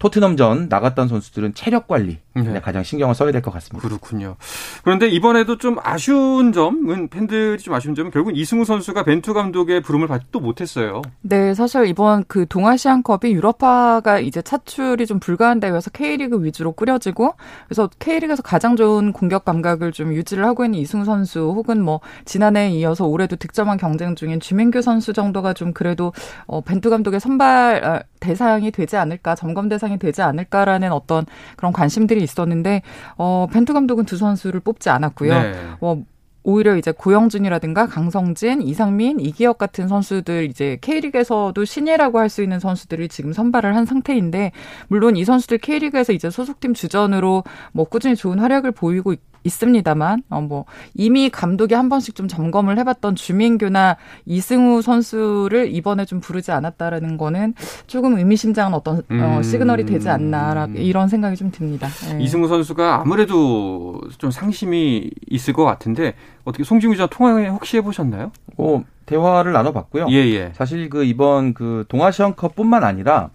토트넘전 0.00 0.68
나갔던 0.70 1.08
선수들은 1.08 1.54
체력 1.54 1.86
관리 1.86 2.18
네. 2.34 2.60
가장 2.60 2.82
신경을 2.82 3.14
써야 3.14 3.32
될 3.32 3.40
것 3.42 3.50
같습니다. 3.52 3.86
그렇군요. 3.86 4.36
그런데 4.84 5.08
이번에도 5.08 5.58
좀 5.58 5.76
아쉬운 5.82 6.52
점은 6.52 7.08
팬들이 7.08 7.58
좀 7.58 7.74
아쉬운 7.74 7.94
점은 7.94 8.10
결국 8.10 8.36
이승우 8.36 8.64
선수가 8.64 9.02
벤투 9.04 9.34
감독의 9.34 9.80
부름을 9.82 10.06
받지도 10.08 10.40
못했어요. 10.40 11.02
네, 11.22 11.54
사실 11.54 11.86
이번 11.86 12.24
그 12.28 12.46
동아시안컵이 12.48 13.32
유럽파가 13.32 14.20
이제 14.20 14.42
차출이 14.42 15.06
좀 15.06 15.18
불가한 15.20 15.60
대회여서 15.60 15.90
K리그 15.90 16.44
위주로 16.44 16.72
꾸려지고 16.72 17.34
그래서 17.66 17.88
K리그에서 17.98 18.42
가장 18.42 18.76
좋은 18.76 19.12
공격 19.12 19.44
감각을 19.44 19.92
좀 19.92 20.12
유지를 20.12 20.44
하고 20.44 20.64
있는 20.64 20.78
이승우 20.78 21.04
선수 21.04 21.40
혹은 21.40 21.82
뭐 21.82 22.00
지난해에 22.26 22.70
이어서 22.70 23.06
올해도 23.06 23.36
득점왕 23.36 23.76
경쟁 23.78 24.14
중인 24.14 24.40
주민규 24.40 24.82
선수 24.82 25.12
정도가 25.12 25.52
좀 25.54 25.72
그래도 25.72 26.12
어 26.46 26.60
벤투 26.60 26.90
감독의 26.90 27.20
선발 27.20 27.84
아, 27.84 28.02
대상이 28.20 28.70
되지 28.70 28.96
않을까 28.96 29.34
점검 29.34 29.68
대상이 29.68 29.98
되지 29.98 30.22
않을까라는 30.22 30.92
어떤 30.92 31.24
그런 31.56 31.72
관심들이 31.72 32.19
있었는데 32.22 32.82
어 33.16 33.46
벤투 33.52 33.72
감독은 33.72 34.04
두 34.04 34.16
선수를 34.16 34.60
뽑지 34.60 34.88
않았고요. 34.90 35.32
네. 35.42 35.52
뭐 35.80 36.02
오히려 36.42 36.74
이제 36.76 36.90
고영준이라든가 36.90 37.86
강성진, 37.86 38.62
이상민, 38.62 39.20
이기혁 39.20 39.58
같은 39.58 39.88
선수들 39.88 40.44
이제 40.44 40.78
K리그에서도 40.80 41.62
신예라고 41.64 42.18
할 42.18 42.30
수 42.30 42.42
있는 42.42 42.58
선수들이 42.58 43.08
지금 43.08 43.32
선발을 43.34 43.76
한 43.76 43.84
상태인데 43.84 44.52
물론 44.88 45.16
이 45.16 45.24
선수들 45.26 45.58
K리그에서 45.58 46.14
이제 46.14 46.30
소속팀 46.30 46.72
주전으로 46.72 47.44
뭐 47.72 47.84
꾸준히 47.84 48.16
좋은 48.16 48.38
활약을 48.38 48.72
보이고 48.72 49.12
있- 49.12 49.20
있습니다만 49.44 50.22
어 50.28 50.40
뭐 50.40 50.64
이미 50.94 51.30
감독이 51.30 51.74
한 51.74 51.88
번씩 51.88 52.14
좀 52.14 52.26
점검을 52.26 52.78
해봤던 52.78 53.14
주민규나 53.14 53.96
이승우 54.26 54.82
선수를 54.82 55.72
이번에 55.72 56.04
좀 56.06 56.20
부르지 56.20 56.50
않았다라는 56.50 57.16
거는 57.18 57.54
조금 57.86 58.18
의미심장한 58.18 58.74
어떤 58.74 58.98
어, 58.98 59.02
음. 59.10 59.42
시그널이 59.42 59.84
되지 59.86 60.08
않나 60.08 60.66
이런 60.74 61.08
생각이 61.08 61.36
좀 61.36 61.50
듭니다. 61.50 61.88
네. 62.08 62.22
이승우 62.24 62.48
선수가 62.48 63.02
아무래도 63.02 64.00
좀 64.18 64.30
상심이 64.30 65.10
있을 65.28 65.54
것 65.54 65.64
같은데 65.64 66.14
어떻게 66.44 66.64
송지훈 66.64 66.92
기자 66.92 67.06
통화에 67.06 67.46
혹시 67.48 67.76
해보셨나요? 67.76 68.32
뭐 68.56 68.82
대화를 69.06 69.52
나눠봤고요. 69.52 70.06
예, 70.10 70.14
예. 70.16 70.52
사실 70.54 70.88
그 70.90 71.04
이번 71.04 71.54
그 71.54 71.84
동아시안컵뿐만 71.88 72.82
아니라 72.82 73.30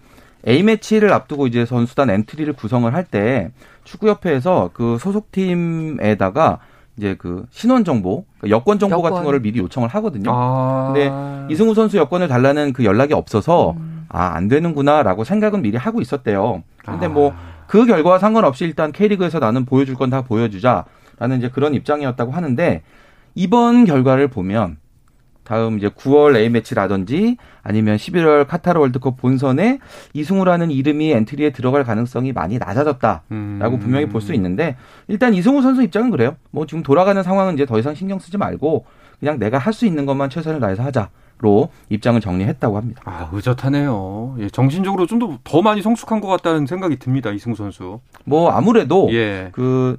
A 0.46 0.62
매치를 0.62 1.12
앞두고 1.12 1.46
이제 1.46 1.64
선수단 1.66 2.10
엔트리를 2.10 2.52
구성을 2.52 2.92
할때 2.94 3.50
축구협회에서 3.86 4.70
그 4.74 4.98
소속팀에다가 5.00 6.58
이제 6.98 7.14
그 7.18 7.46
신원 7.50 7.84
정보, 7.84 8.24
그 8.38 8.50
여권 8.50 8.78
정보 8.78 8.96
여권. 8.96 9.10
같은 9.12 9.24
거를 9.24 9.40
미리 9.40 9.58
요청을 9.60 9.88
하거든요. 9.88 10.30
아. 10.32 10.92
근데 10.92 11.10
이승우 11.52 11.74
선수 11.74 11.96
여권을 11.98 12.28
달라는 12.28 12.72
그 12.72 12.84
연락이 12.84 13.14
없어서 13.14 13.72
음. 13.72 14.06
아 14.08 14.32
안 14.36 14.48
되는구나라고 14.48 15.24
생각은 15.24 15.62
미리 15.62 15.76
하고 15.76 16.00
있었대요. 16.00 16.62
근데 16.84 17.06
아. 17.06 17.08
뭐그 17.08 17.86
결과와 17.86 18.18
상관없이 18.18 18.64
일단 18.64 18.92
K리그에서 18.92 19.38
나는 19.40 19.64
보여줄 19.66 19.94
건 19.94 20.10
다 20.10 20.22
보여주자라는 20.22 21.38
이제 21.38 21.50
그런 21.50 21.74
입장이었다고 21.74 22.32
하는데 22.32 22.82
이번 23.34 23.84
결과를 23.84 24.28
보면 24.28 24.78
다음 25.46 25.78
이제 25.78 25.88
9월 25.88 26.36
A 26.36 26.48
매치라든지 26.50 27.36
아니면 27.62 27.96
11월 27.96 28.46
카타르 28.46 28.80
월드컵 28.80 29.16
본선에 29.16 29.78
이승우라는 30.12 30.70
이름이 30.70 31.10
엔트리에 31.12 31.50
들어갈 31.50 31.84
가능성이 31.84 32.32
많이 32.32 32.58
낮아졌다라고 32.58 33.24
음. 33.30 33.78
분명히 33.80 34.06
볼 34.06 34.20
수 34.20 34.34
있는데 34.34 34.76
일단 35.08 35.34
이승우 35.34 35.62
선수 35.62 35.82
입장은 35.82 36.10
그래요. 36.10 36.36
뭐 36.50 36.66
지금 36.66 36.82
돌아가는 36.82 37.22
상황은 37.22 37.54
이제 37.54 37.64
더 37.66 37.78
이상 37.78 37.94
신경 37.94 38.18
쓰지 38.18 38.36
말고 38.38 38.84
그냥 39.20 39.38
내가 39.38 39.58
할 39.58 39.72
수 39.72 39.86
있는 39.86 40.04
것만 40.06 40.30
최선을 40.30 40.60
다해서 40.60 40.82
하자 40.82 41.10
로 41.38 41.68
입장을 41.90 42.18
정리했다고 42.18 42.78
합니다. 42.78 43.02
아, 43.04 43.28
의젓하네요. 43.30 44.36
예, 44.38 44.48
정신적으로 44.48 45.04
좀 45.06 45.18
더 45.18 45.38
더 45.44 45.60
많이 45.60 45.82
성숙한 45.82 46.22
것 46.22 46.28
같다는 46.28 46.64
생각이 46.66 46.96
듭니다. 46.98 47.30
이승우 47.30 47.54
선수. 47.54 48.00
뭐 48.24 48.50
아무래도 48.52 49.08
예. 49.12 49.50
그 49.52 49.98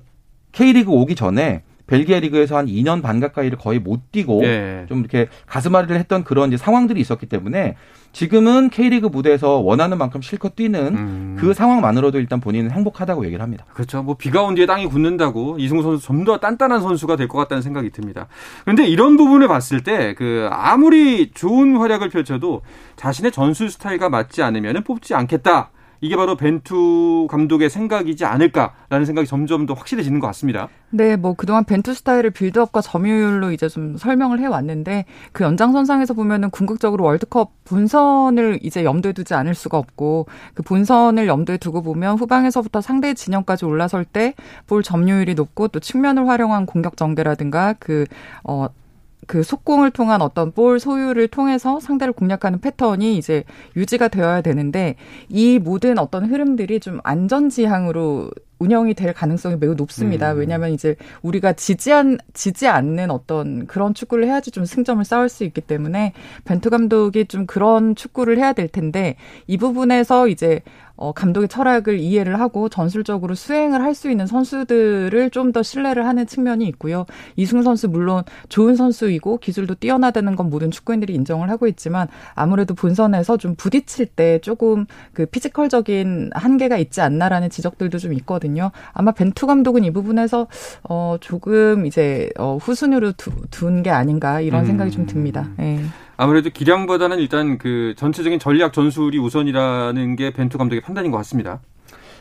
K리그 0.52 0.90
오기 0.92 1.14
전에 1.14 1.62
벨기에 1.88 2.20
리그에서 2.20 2.58
한 2.58 2.68
2년 2.68 3.02
반 3.02 3.20
가까이를 3.20 3.58
거의 3.58 3.80
못 3.80 4.12
뛰고 4.12 4.44
예. 4.44 4.86
좀 4.88 5.00
이렇게 5.00 5.28
가슴앓이를 5.48 5.98
했던 5.98 6.24
그런 6.24 6.50
이제 6.50 6.58
상황들이 6.58 7.00
있었기 7.00 7.26
때문에 7.28 7.76
지금은 8.14 8.70
K리그 8.70 9.08
무대에서 9.08 9.58
원하는 9.60 9.98
만큼 9.98 10.22
실컷 10.22 10.56
뛰는 10.56 10.96
음. 10.96 11.36
그 11.40 11.54
상황만으로도 11.54 12.20
일단 12.20 12.40
본인은 12.40 12.72
행복하다고 12.72 13.26
얘기를 13.26 13.44
합니다. 13.44 13.66
그렇죠. 13.74 14.02
뭐 14.02 14.16
비가 14.18 14.42
온 14.44 14.56
뒤에 14.56 14.66
땅이 14.66 14.88
굳는다고 14.88 15.58
이승우 15.60 15.82
선수 15.84 16.06
좀 16.08 16.26
더 16.26 16.38
단단한 16.40 16.82
선수가 16.82 17.16
될 17.16 17.28
것 17.28 17.38
같다는 17.38 17.62
생각이 17.62 17.90
듭니다. 17.92 18.28
그런데 18.64 18.86
이런 18.88 19.16
부분을 19.18 19.48
봤을 19.48 19.82
때 19.84 20.14
그 20.18 20.48
아무리 20.52 21.32
좋은 21.32 21.78
활약을 21.78 22.10
펼쳐도 22.10 22.62
자신의 22.96 23.32
전술 23.32 23.70
스타일과 23.70 24.10
맞지 24.10 24.42
않으면 24.42 24.84
뽑지 24.84 25.14
않겠다. 25.14 25.70
이게 26.02 26.16
바로 26.16 26.36
벤투 26.36 27.28
감독의 27.30 27.70
생각이지 27.70 28.26
않을까라는 28.26 29.06
생각이 29.06 29.28
점점 29.28 29.66
더 29.66 29.74
확실해지는 29.74 30.20
것 30.20 30.28
같습니다. 30.28 30.70
네, 30.90 31.18
뭐 31.18 31.34
그동안 31.34 31.66
벤투 31.66 31.94
스타일을 31.94 32.32
빌드업과 32.32 32.82
점유율로 32.82 33.52
이제 33.52 33.68
좀 33.68 33.98
설명을 33.98 34.40
해왔는데 34.40 35.06
그 35.34 35.44
연장선상에서 35.44 36.14
보면은 36.14 36.50
궁극적으로 36.50 37.04
월드컵 37.04 37.52
본선을 37.66 38.60
이제 38.62 38.86
염두에 38.86 39.12
두지 39.12 39.34
않을 39.34 39.54
수가 39.54 39.78
없고 39.78 40.28
그 40.54 40.64
본선을 40.64 41.28
염두에 41.28 41.58
두고 41.58 41.82
보면 41.82 42.18
후방에서부터 42.18 42.80
상대 42.82 43.14
진영까지 43.14 43.66
올라설 43.66 44.06
때 44.06 44.34
볼 44.68 44.84
점유율이 44.84 45.36
높고 45.36 45.68
또 45.70 45.80
측면을 45.80 46.28
활용한 46.28 46.66
공격 46.66 46.98
전개라든가 46.98 47.74
그 47.80 48.06
어, 48.44 48.68
그 49.28 49.44
속공을 49.44 49.92
통한 49.92 50.22
어떤 50.22 50.52
볼 50.52 50.80
소유를 50.80 51.28
통해서 51.28 51.80
상대를 51.80 52.14
공략하는 52.14 52.60
패턴이 52.60 53.18
이제 53.18 53.44
유지가 53.76 54.08
되어야 54.08 54.42
되는데 54.42 54.96
이 55.30 55.60
모든 55.60 56.00
어떤 56.00 56.26
흐름들이 56.26 56.80
좀 56.80 57.00
안전지향으로 57.04 58.32
운영이 58.60 58.96
될 58.96 59.14
가능성이 59.14 59.56
매우 59.60 59.76
높습니다. 59.76 60.34
음. 60.34 60.40
왜냐하면 60.40 60.72
이제 60.72 60.96
우리가 61.22 61.54
지지한 61.54 62.18
지지 62.34 62.68
않는 62.68 63.12
어떤 63.12 63.68
그런 63.68 63.94
축구를 63.94 64.26
해야지 64.26 64.50
좀 64.50 64.66
승점을 64.66 65.04
쌓을 65.06 65.30
수 65.30 65.44
있기 65.44 65.62
때문에 65.62 66.14
벤투 66.46 66.70
감독이 66.70 67.26
좀 67.26 67.46
그런 67.46 67.96
축구를 67.96 68.38
해야 68.38 68.54
될 68.54 68.68
텐데 68.68 69.16
이 69.46 69.58
부분에서 69.58 70.28
이제 70.28 70.62
어, 70.98 71.12
감독의 71.14 71.48
철학을 71.48 72.00
이해를 72.00 72.40
하고 72.40 72.70
전술적으로 72.70 73.36
수행을 73.36 73.82
할 73.82 73.94
수 73.94 74.10
있는 74.12 74.28
선수들을 74.28 75.30
좀 75.32 75.52
더 75.52 75.64
신뢰를 75.64 76.06
하는 76.06 76.28
측면이 76.28 76.66
있고요. 76.68 77.06
이승우 77.38 77.64
선수 77.64 77.88
물론 77.88 78.24
좋은 78.50 78.76
선수이고 78.76 79.38
기술도 79.38 79.76
뛰어나다는 79.76 80.36
건 80.36 80.50
모든 80.50 80.72
축구인들이 80.72 81.14
인정을 81.16 81.50
하고 81.50 81.68
있지만 81.68 82.08
아무래도 82.36 82.74
본선에서 82.76 83.38
좀 83.38 83.56
부딪힐 83.56 84.08
때 84.08 84.40
조금 84.40 84.86
그 85.14 85.26
피지컬적인 85.26 86.32
한계가 86.34 86.78
있지 86.78 87.02
않나라는 87.02 87.50
지적들도 87.50 87.98
좀 87.98 88.14
있거든요. 88.14 88.72
아마 88.94 89.12
벤투 89.12 89.48
감독은 89.48 89.84
이 89.86 89.92
부분에서 89.92 90.48
어 90.90 91.16
조금 91.22 91.86
이제 91.86 92.30
어 92.38 92.58
후순위로 92.62 93.14
둔 93.52 93.84
게 93.84 93.90
아닌가 93.92 94.42
이런 94.42 94.66
생각이 94.66 94.92
좀 94.92 95.06
듭니다. 95.06 95.50
예. 95.60 95.80
아무래도 96.18 96.50
기량보다는 96.50 97.20
일단 97.20 97.58
그 97.58 97.94
전체적인 97.96 98.40
전략 98.40 98.74
전술이 98.74 99.20
우선이라는 99.20 100.16
게 100.16 100.32
벤투 100.34 100.58
감독의 100.58 100.82
판단인 100.82 101.12
것 101.12 101.18
같습니다. 101.18 101.62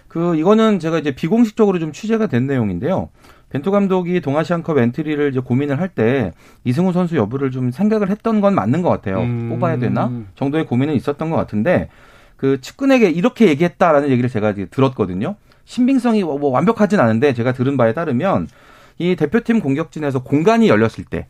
그 0.06 0.36
이거는 0.36 0.78
제가 0.78 0.98
이제 0.98 1.14
비공식적으로 1.14 1.78
좀 1.78 1.92
취재가 1.92 2.26
된 2.26 2.46
내용인데요. 2.46 3.08
벤투 3.48 3.70
감독이 3.70 4.20
동아시안컵 4.20 4.78
엔트리를 4.78 5.30
이제 5.30 5.40
고민을 5.40 5.80
할 5.80 5.88
때 5.88 6.32
이승우 6.64 6.92
선수 6.92 7.16
여부를 7.16 7.50
좀 7.50 7.70
생각을 7.70 8.10
했던 8.10 8.40
건 8.40 8.54
맞는 8.54 8.82
것 8.82 8.90
같아요. 8.90 9.20
음. 9.20 9.48
뽑아야 9.48 9.78
되나 9.78 10.10
정도의 10.34 10.66
고민은 10.66 10.94
있었던 10.94 11.30
것 11.30 11.36
같은데 11.36 11.88
그 12.36 12.60
측근에게 12.60 13.08
이렇게 13.08 13.48
얘기했다라는 13.48 14.10
얘기를 14.10 14.28
제가 14.28 14.52
들었거든요. 14.70 15.36
신빙성이 15.64 16.22
뭐, 16.22 16.38
뭐 16.38 16.50
완벽하진 16.50 17.00
않은데 17.00 17.32
제가 17.32 17.52
들은 17.52 17.76
바에 17.78 17.94
따르면 17.94 18.48
이 18.98 19.16
대표팀 19.16 19.60
공격진에서 19.60 20.22
공간이 20.22 20.68
열렸을 20.68 21.04
때 21.08 21.28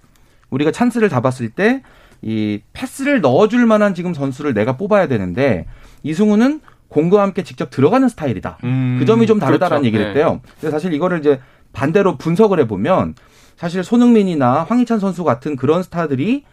우리가 0.51 0.73
찬스를 0.73 1.09
잡았을 1.09 1.51
때 1.51 1.83
이 2.23 2.61
패스를 2.73 3.21
넣어줄 3.21 3.67
만한 3.67 3.95
지금 3.95 4.15
선수를 4.15 4.55
내가 4.55 4.77
뽑아야 4.77 5.09
되는데 5.09 5.67
이승우는 6.03 6.61
공과 6.89 7.23
함께 7.23 7.43
직접 7.43 7.71
들어가는 7.71 8.09
스타일이다. 8.09 8.59
음, 8.65 8.97
그 8.99 9.05
점이 9.07 9.27
좀 9.27 9.39
다르다라는 9.39 9.83
그렇죠. 9.83 9.87
얘기를 9.87 10.05
네. 10.05 10.09
했대요. 10.11 10.41
근데 10.61 10.71
사실 10.71 10.93
이거를 10.93 11.19
이제 11.19 11.41
반대로 11.73 12.17
분석을 12.17 12.61
해보면 12.61 13.15
사실 13.57 13.83
손흥민이나 13.83 14.65
황희찬 14.65 14.99
선수 14.99 15.25
같은 15.25 15.57
그런 15.57 15.83
스타들이 15.83 16.45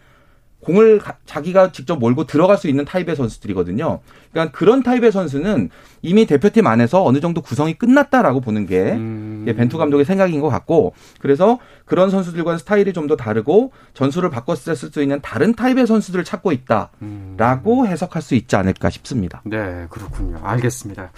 공을 0.60 1.00
자기가 1.26 1.72
직접 1.72 1.98
몰고 1.98 2.24
들어갈 2.24 2.56
수 2.56 2.68
있는 2.68 2.84
타입의 2.84 3.16
선수들이거든요. 3.16 4.00
그러니까 4.32 4.56
그런 4.56 4.82
타입의 4.82 5.12
선수는 5.12 5.68
이미 6.00 6.24
대표팀 6.26 6.66
안에서 6.66 7.04
어느 7.04 7.20
정도 7.20 7.42
구성이 7.42 7.74
끝났다라고 7.74 8.40
보는 8.40 8.66
게 8.66 8.92
음. 8.92 9.33
벤투 9.52 9.78
감독의 9.78 10.04
생각인 10.04 10.40
것 10.40 10.48
같고 10.48 10.94
그래서 11.20 11.58
그런 11.84 12.10
선수들과는 12.10 12.58
스타일이 12.58 12.92
좀 12.92 13.04
더 13.04 13.16
다르고 13.16 13.72
전술을 13.92 14.30
바꿨을 14.30 14.74
수 14.76 15.02
있는 15.02 15.20
다른 15.20 15.54
타입의 15.54 15.86
선수들을 15.86 16.24
찾고 16.24 16.52
있다라고 16.52 17.82
음. 17.82 17.86
해석할 17.86 18.22
수 18.22 18.34
있지 18.34 18.56
않을까 18.56 18.88
싶습니다. 18.88 19.42
네, 19.44 19.86
그렇군요. 19.90 20.40
알겠습니다. 20.42 21.10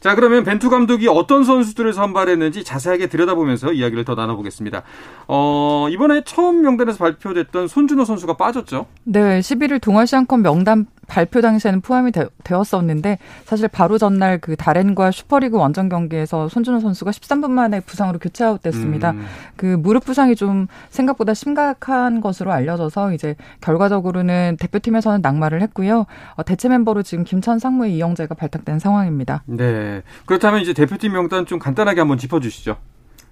자, 0.00 0.14
그러면 0.14 0.42
벤투 0.44 0.70
감독이 0.70 1.06
어떤 1.06 1.44
선수들을 1.44 1.92
선발했는지 1.92 2.64
자세하게 2.64 3.08
들여다보면서 3.08 3.74
이야기를 3.74 4.06
더 4.06 4.14
나눠보겠습니다. 4.14 4.84
어, 5.28 5.86
이번에 5.90 6.22
처음 6.24 6.62
명단에서 6.62 6.96
발표됐던 6.96 7.68
손준호 7.68 8.06
선수가 8.06 8.38
빠졌죠? 8.38 8.86
네, 9.04 9.40
11일 9.40 9.82
동아시안컵 9.82 10.40
명단 10.40 10.86
발표 11.06 11.40
당시에는 11.40 11.80
포함이 11.80 12.12
되, 12.12 12.26
었었는데 12.50 13.18
사실 13.44 13.68
바로 13.68 13.98
전날 13.98 14.38
그 14.38 14.56
다렌과 14.56 15.10
슈퍼리그 15.10 15.56
원정 15.56 15.88
경기에서 15.88 16.48
손준호 16.48 16.80
선수가 16.80 17.10
13분 17.10 17.50
만에 17.50 17.80
부상으로 17.80 18.18
교체 18.18 18.44
아웃됐습니다. 18.44 19.12
음. 19.12 19.26
그 19.56 19.66
무릎 19.66 20.04
부상이 20.04 20.36
좀 20.36 20.66
생각보다 20.90 21.34
심각한 21.34 22.20
것으로 22.20 22.52
알려져서 22.52 23.12
이제 23.12 23.36
결과적으로는 23.60 24.56
대표팀에서는 24.60 25.20
낙마를 25.22 25.62
했고요. 25.62 26.06
어, 26.34 26.42
대체 26.44 26.68
멤버로 26.68 27.02
지금 27.02 27.24
김천 27.24 27.58
상무의 27.58 27.94
이영재가 27.96 28.34
발탁된 28.34 28.78
상황입니다. 28.78 29.42
네. 29.46 30.02
그렇다면 30.26 30.60
이제 30.60 30.72
대표팀 30.72 31.12
명단 31.12 31.46
좀 31.46 31.58
간단하게 31.58 32.00
한번 32.00 32.18
짚어주시죠. 32.18 32.76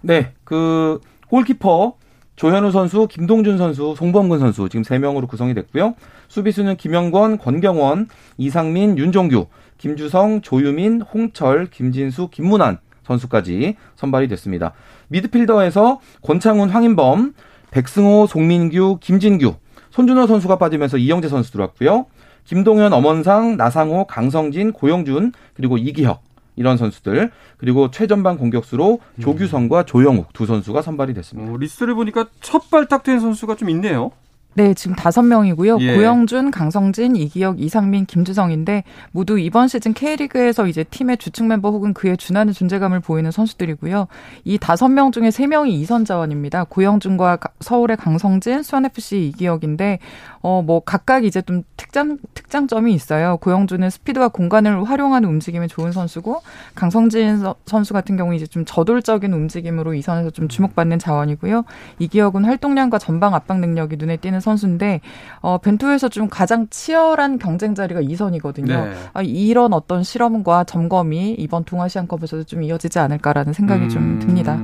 네. 0.02 0.32
그 0.44 1.00
골키퍼 1.28 1.94
조현우 2.36 2.70
선수, 2.70 3.06
김동준 3.08 3.58
선수, 3.58 3.94
송범근 3.96 4.38
선수 4.38 4.68
지금 4.68 4.82
3명으로 4.82 5.28
구성이 5.28 5.54
됐고요. 5.54 5.94
수비수는 6.28 6.76
김영권, 6.76 7.38
권경원, 7.38 8.08
이상민, 8.38 8.96
윤종규, 8.98 9.46
김주성, 9.76 10.40
조유민, 10.40 11.02
홍철, 11.02 11.66
김진수, 11.66 12.28
김문환 12.30 12.78
선수까지 13.04 13.76
선발이 13.96 14.28
됐습니다. 14.28 14.72
미드필더에서 15.08 16.00
권창훈, 16.22 16.70
황인범, 16.70 17.34
백승호, 17.70 18.26
송민규, 18.26 18.98
김진규, 19.00 19.54
손준호 19.90 20.26
선수가 20.26 20.56
빠지면서 20.58 20.96
이영재 20.96 21.28
선수 21.28 21.52
들어왔고요. 21.52 22.06
김동현, 22.44 22.92
엄원상, 22.92 23.56
나상호, 23.56 24.06
강성진, 24.06 24.72
고영준, 24.72 25.32
그리고 25.54 25.76
이기혁 25.76 26.22
이런 26.56 26.76
선수들 26.76 27.30
그리고 27.56 27.90
최전방 27.90 28.38
공격수로 28.38 29.00
조규성과 29.20 29.84
조영욱 29.84 30.32
두 30.32 30.46
선수가 30.46 30.82
선발이 30.82 31.14
됐습니다. 31.14 31.52
어, 31.52 31.56
리스트를 31.56 31.94
보니까 31.94 32.26
첫 32.40 32.70
발탁된 32.70 33.20
선수가 33.20 33.56
좀 33.56 33.70
있네요. 33.70 34.10
네, 34.54 34.74
지금 34.74 34.94
다섯 34.96 35.22
명이고요. 35.22 35.78
예. 35.80 35.96
고영준, 35.96 36.50
강성진, 36.50 37.16
이기혁, 37.16 37.60
이상민, 37.60 38.06
김주성인데 38.06 38.84
모두 39.12 39.38
이번 39.38 39.68
시즌 39.68 39.94
K리그에서 39.94 40.66
이제 40.66 40.84
팀의 40.84 41.18
주축 41.18 41.46
멤버 41.46 41.70
혹은 41.70 41.94
그에 41.94 42.16
준하는 42.16 42.52
존재감을 42.52 43.00
보이는 43.00 43.30
선수들이고요. 43.30 44.08
이 44.44 44.58
다섯 44.58 44.88
명 44.88 45.12
중에 45.12 45.30
세 45.30 45.46
명이 45.46 45.80
이선 45.80 46.04
자원입니다. 46.04 46.64
고영준과 46.64 47.38
서울의 47.60 47.96
강성진, 47.96 48.62
수원FC 48.62 49.28
이기혁인데 49.28 49.98
어 50.42 50.62
뭐 50.62 50.80
각각 50.80 51.24
이제 51.24 51.42
좀 51.42 51.62
특장 51.76 52.18
특장점이 52.34 52.92
있어요. 52.94 53.36
고영준은 53.38 53.90
스피드와 53.90 54.28
공간을 54.28 54.84
활용하는 54.84 55.28
움직임이 55.28 55.66
좋은 55.66 55.92
선수고 55.92 56.42
강성진 56.74 57.42
선수 57.66 57.92
같은 57.92 58.16
경우 58.16 58.34
이제 58.34 58.46
좀 58.46 58.64
저돌적인 58.64 59.32
움직임으로 59.32 59.94
이선에서 59.94 60.30
좀 60.30 60.48
주목받는 60.48 60.98
자원이고요. 60.98 61.64
이기혁은 61.98 62.44
활동량과 62.44 62.98
전방 62.98 63.34
압박 63.34 63.60
능력이 63.60 63.96
눈에 63.96 64.16
띄는 64.16 64.40
선수인데 64.42 65.00
어, 65.40 65.56
벤투에서 65.58 66.10
좀 66.10 66.28
가장 66.28 66.66
치열한 66.68 67.38
경쟁 67.38 67.74
자리가 67.74 68.02
2선이거든요. 68.02 68.66
네. 68.66 68.92
아, 69.14 69.22
이런 69.22 69.72
어떤 69.72 70.02
실험과 70.02 70.64
점검이 70.64 71.36
이번 71.38 71.64
동아시안컵에서도 71.64 72.44
좀 72.44 72.62
이어지지 72.62 72.98
않을까라는 72.98 73.54
생각이 73.54 73.84
음. 73.84 73.88
좀 73.88 74.18
듭니다. 74.18 74.60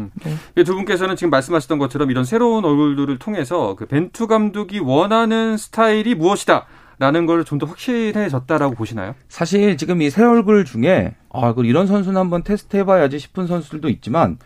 네. 0.54 0.64
두 0.64 0.74
분께서는 0.74 1.16
지금 1.16 1.30
말씀하셨던 1.30 1.78
것처럼 1.78 2.10
이런 2.10 2.24
새로운 2.24 2.64
얼굴들을 2.66 3.18
통해서 3.18 3.74
그 3.76 3.86
벤투 3.86 4.26
감독이 4.26 4.78
원하는 4.80 5.56
스타일이 5.56 6.14
무엇이다. 6.14 6.66
라는 7.00 7.26
걸 7.26 7.44
좀 7.44 7.58
더 7.60 7.66
확실해졌다라고 7.66 8.74
보시나요? 8.74 9.14
사실 9.28 9.76
지금 9.76 10.02
이 10.02 10.10
새 10.10 10.24
얼굴 10.24 10.64
중에 10.64 11.14
아, 11.32 11.54
이런 11.58 11.86
선수는 11.86 12.20
한번 12.20 12.42
테스트 12.42 12.76
해봐야지 12.76 13.20
싶은 13.20 13.46
선수들도 13.46 13.88
있지만 13.88 14.36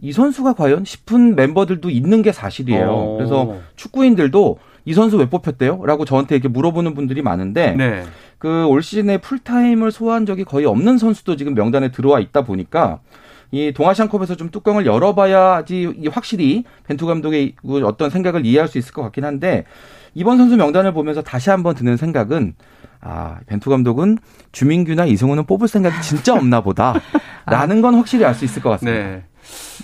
이 0.00 0.12
선수가 0.12 0.54
과연 0.54 0.84
싶은 0.84 1.34
멤버들도 1.34 1.88
있는 1.90 2.22
게 2.22 2.32
사실이에요. 2.32 2.86
오. 2.86 3.14
어. 3.14 3.16
그래서 3.16 3.56
축구인들도 3.76 4.58
이 4.86 4.92
선수 4.92 5.16
왜 5.16 5.28
뽑혔대요? 5.30 5.84
라고 5.86 6.04
저한테 6.04 6.34
이렇게 6.34 6.48
물어보는 6.48 6.94
분들이 6.94 7.22
많은데 7.22 7.72
네. 7.72 8.02
그올 8.38 8.82
시즌에 8.82 9.18
풀타임을 9.18 9.90
소화한 9.90 10.26
적이 10.26 10.44
거의 10.44 10.66
없는 10.66 10.98
선수도 10.98 11.36
지금 11.36 11.54
명단에 11.54 11.90
들어와 11.90 12.20
있다 12.20 12.42
보니까 12.42 13.00
이 13.50 13.72
동아시안컵에서 13.72 14.34
좀 14.34 14.50
뚜껑을 14.50 14.84
열어봐야지 14.84 16.08
확실히 16.10 16.64
벤투 16.86 17.06
감독의 17.06 17.54
그 17.66 17.86
어떤 17.86 18.10
생각을 18.10 18.44
이해할 18.44 18.68
수 18.68 18.78
있을 18.78 18.92
것 18.92 19.02
같긴 19.02 19.24
한데 19.24 19.64
이번 20.14 20.36
선수 20.38 20.56
명단을 20.56 20.92
보면서 20.92 21.22
다시 21.22 21.50
한번 21.50 21.74
드는 21.74 21.96
생각은 21.96 22.54
아, 23.00 23.38
벤투 23.46 23.70
감독은 23.70 24.18
주민규나 24.52 25.04
이승우는 25.06 25.44
뽑을 25.44 25.68
생각이 25.68 26.00
진짜 26.02 26.34
없나 26.34 26.60
보다. 26.62 26.94
라는 27.46 27.82
건 27.82 27.94
확실히 27.94 28.24
알 28.24 28.34
수 28.34 28.44
있을 28.44 28.62
것 28.62 28.70
같습니다. 28.70 28.98
네. 28.98 29.24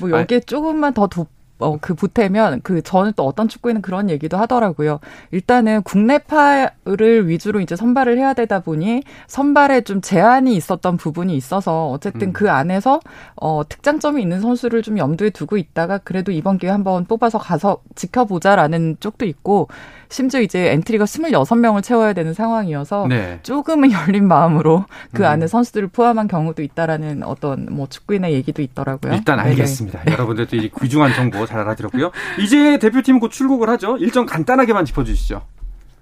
뭐 0.01 0.11
여기에 0.11 0.41
조금만 0.41 0.95
더 0.95 1.07
돋, 1.07 1.29
어, 1.61 1.77
그 1.81 1.95
보태면 1.95 2.63
그 2.63 2.83
저는 2.83 3.13
또 3.17 3.25
어떤 3.25 3.49
축구에는 3.49 3.83
그런 3.83 4.11
얘기도 4.11 4.37
하더라고요. 4.39 4.99
일단은 5.31 5.83
국내파를 5.83 7.29
위주로 7.29 7.61
이제 7.61 7.77
선발을 7.77 8.19
해야 8.19 8.35
되다 8.35 8.61
보니 8.61 9.03
선발에 9.29 9.83
좀 9.83 10.01
제한이 10.01 10.55
있었던 10.57 10.97
부분이 10.97 11.37
있어서 11.37 11.89
어쨌든 11.91 12.29
음. 12.29 12.33
그 12.33 12.51
안에서 12.51 13.01
어, 13.37 13.63
특장점이 13.69 14.21
있는 14.23 14.41
선수를 14.41 14.83
좀 14.83 14.99
염두에 14.99 15.31
두고 15.31 15.59
있다가 15.59 15.99
그래도 15.99 16.33
이번 16.33 16.59
기회에 16.59 16.73
한번 16.73 17.05
뽑아서 17.05 17.39
가서 17.39 17.83
지켜보자라는 17.95 18.97
쪽도 19.01 19.27
있고 19.27 19.69
심지어 20.11 20.41
이제 20.41 20.73
엔트리가 20.73 21.05
26명을 21.05 21.83
채워야 21.83 22.13
되는 22.13 22.35
상황이어서 22.35 23.07
네. 23.09 23.39
조금은 23.43 23.91
열린 23.93 24.27
마음으로 24.27 24.85
그 25.13 25.23
음. 25.23 25.27
안에 25.27 25.47
선수들을 25.47 25.89
포함한 25.89 26.29
경우도 26.29 26.63
있다라는 26.63 27.23
어떤 27.23 27.67
뭐 27.71 27.87
축구인의 27.89 28.33
얘기도 28.35 28.61
있더라고요. 28.61 29.15
일단 29.15 29.39
알겠습니다. 29.39 30.03
네 30.05 30.13
여러분들도 30.13 30.57
이 30.57 30.71
귀중한 30.81 31.15
정보 31.15 31.47
잘 31.47 31.61
알아들었고요. 31.61 32.11
이제 32.41 32.79
대표팀 32.79 33.21
곧 33.21 33.31
출국을 33.31 33.71
하죠. 33.71 33.97
일정 33.99 34.27
간단하게만 34.27 34.85
짚어주시죠. 34.85 35.43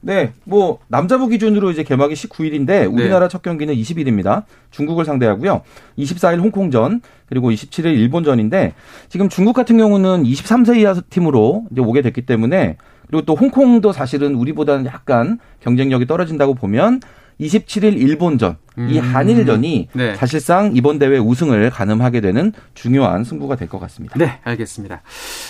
네, 0.01 0.33
뭐 0.45 0.79
남자부 0.87 1.27
기준으로 1.27 1.71
이제 1.71 1.83
개막이 1.83 2.15
19일인데 2.15 2.93
우리나라 2.93 3.27
네. 3.27 3.29
첫 3.29 3.43
경기는 3.43 3.75
20일입니다. 3.75 4.45
중국을 4.71 5.05
상대하고요. 5.05 5.63
24일 5.99 6.41
홍콩전 6.41 7.01
그리고 7.29 7.51
27일 7.51 7.87
일본전인데 7.87 8.75
지금 9.09 9.29
중국 9.29 9.55
같은 9.55 9.77
경우는 9.77 10.23
23세 10.23 10.79
이하 10.79 10.95
팀으로 11.11 11.67
이제 11.73 11.81
오게 11.81 12.03
됐기 12.03 12.23
때문에 12.23 12.77
그리고 13.09 13.25
또 13.25 13.35
홍콩도 13.35 13.93
사실은 13.93 14.35
우리보다는 14.35 14.87
약간 14.87 15.39
경쟁력이 15.61 16.07
떨어진다고 16.07 16.55
보면 16.55 17.01
27일 17.41 17.97
일본전 18.01 18.57
음. 18.79 18.89
이 18.91 18.99
한일전이 18.99 19.89
네. 19.93 20.15
사실상 20.17 20.73
이번 20.75 20.99
대회 20.99 21.19
우승을 21.19 21.71
가늠하게 21.71 22.21
되는 22.21 22.53
중요한 22.75 23.23
승부가 23.23 23.55
될 23.57 23.69
것 23.69 23.79
같습니다. 23.79 24.19
네, 24.19 24.41
알겠습니다. 24.43 25.03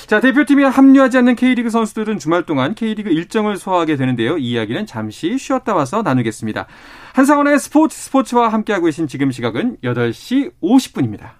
자, 0.06 0.20
대표팀에 0.20 0.64
합류하지 0.64 1.16
않는 1.18 1.34
K리그 1.36 1.70
선수들은 1.70 2.18
주말 2.18 2.44
동안 2.44 2.74
K리그 2.74 3.08
일정을 3.10 3.56
소화하게 3.56 3.96
되는데요. 3.96 4.36
이 4.36 4.50
이야기는 4.50 4.84
잠시 4.86 5.38
쉬었다 5.38 5.74
와서 5.74 6.02
나누겠습니다. 6.02 6.66
한상원의 7.14 7.58
스포츠 7.58 7.96
스포츠와 7.96 8.48
함께하고 8.48 8.84
계신 8.86 9.06
지금 9.08 9.30
시각은 9.30 9.78
8시 9.82 10.52
50분입니다. 10.62 11.30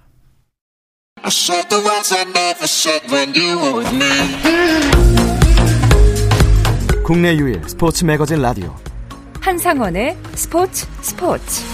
국내 7.09 7.35
유일 7.37 7.67
스포츠 7.67 8.05
매거진 8.05 8.43
라디오 8.43 8.75
한상원의 9.41 10.15
스포츠 10.35 10.87
스포츠. 11.01 11.65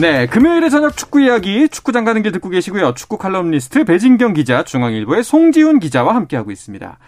네, 0.00 0.26
금요일에 0.26 0.70
저녁 0.70 0.96
축구 0.96 1.20
이야기 1.20 1.68
축구장 1.68 2.06
가는 2.06 2.22
길 2.22 2.32
듣고 2.32 2.48
계시고요. 2.48 2.94
축구 2.94 3.18
칼럼니스트 3.18 3.84
배진경 3.84 4.32
기자, 4.32 4.64
중앙일보의 4.64 5.22
송지훈 5.22 5.80
기자와 5.80 6.14
함께하고 6.14 6.50
있습니다. 6.50 6.98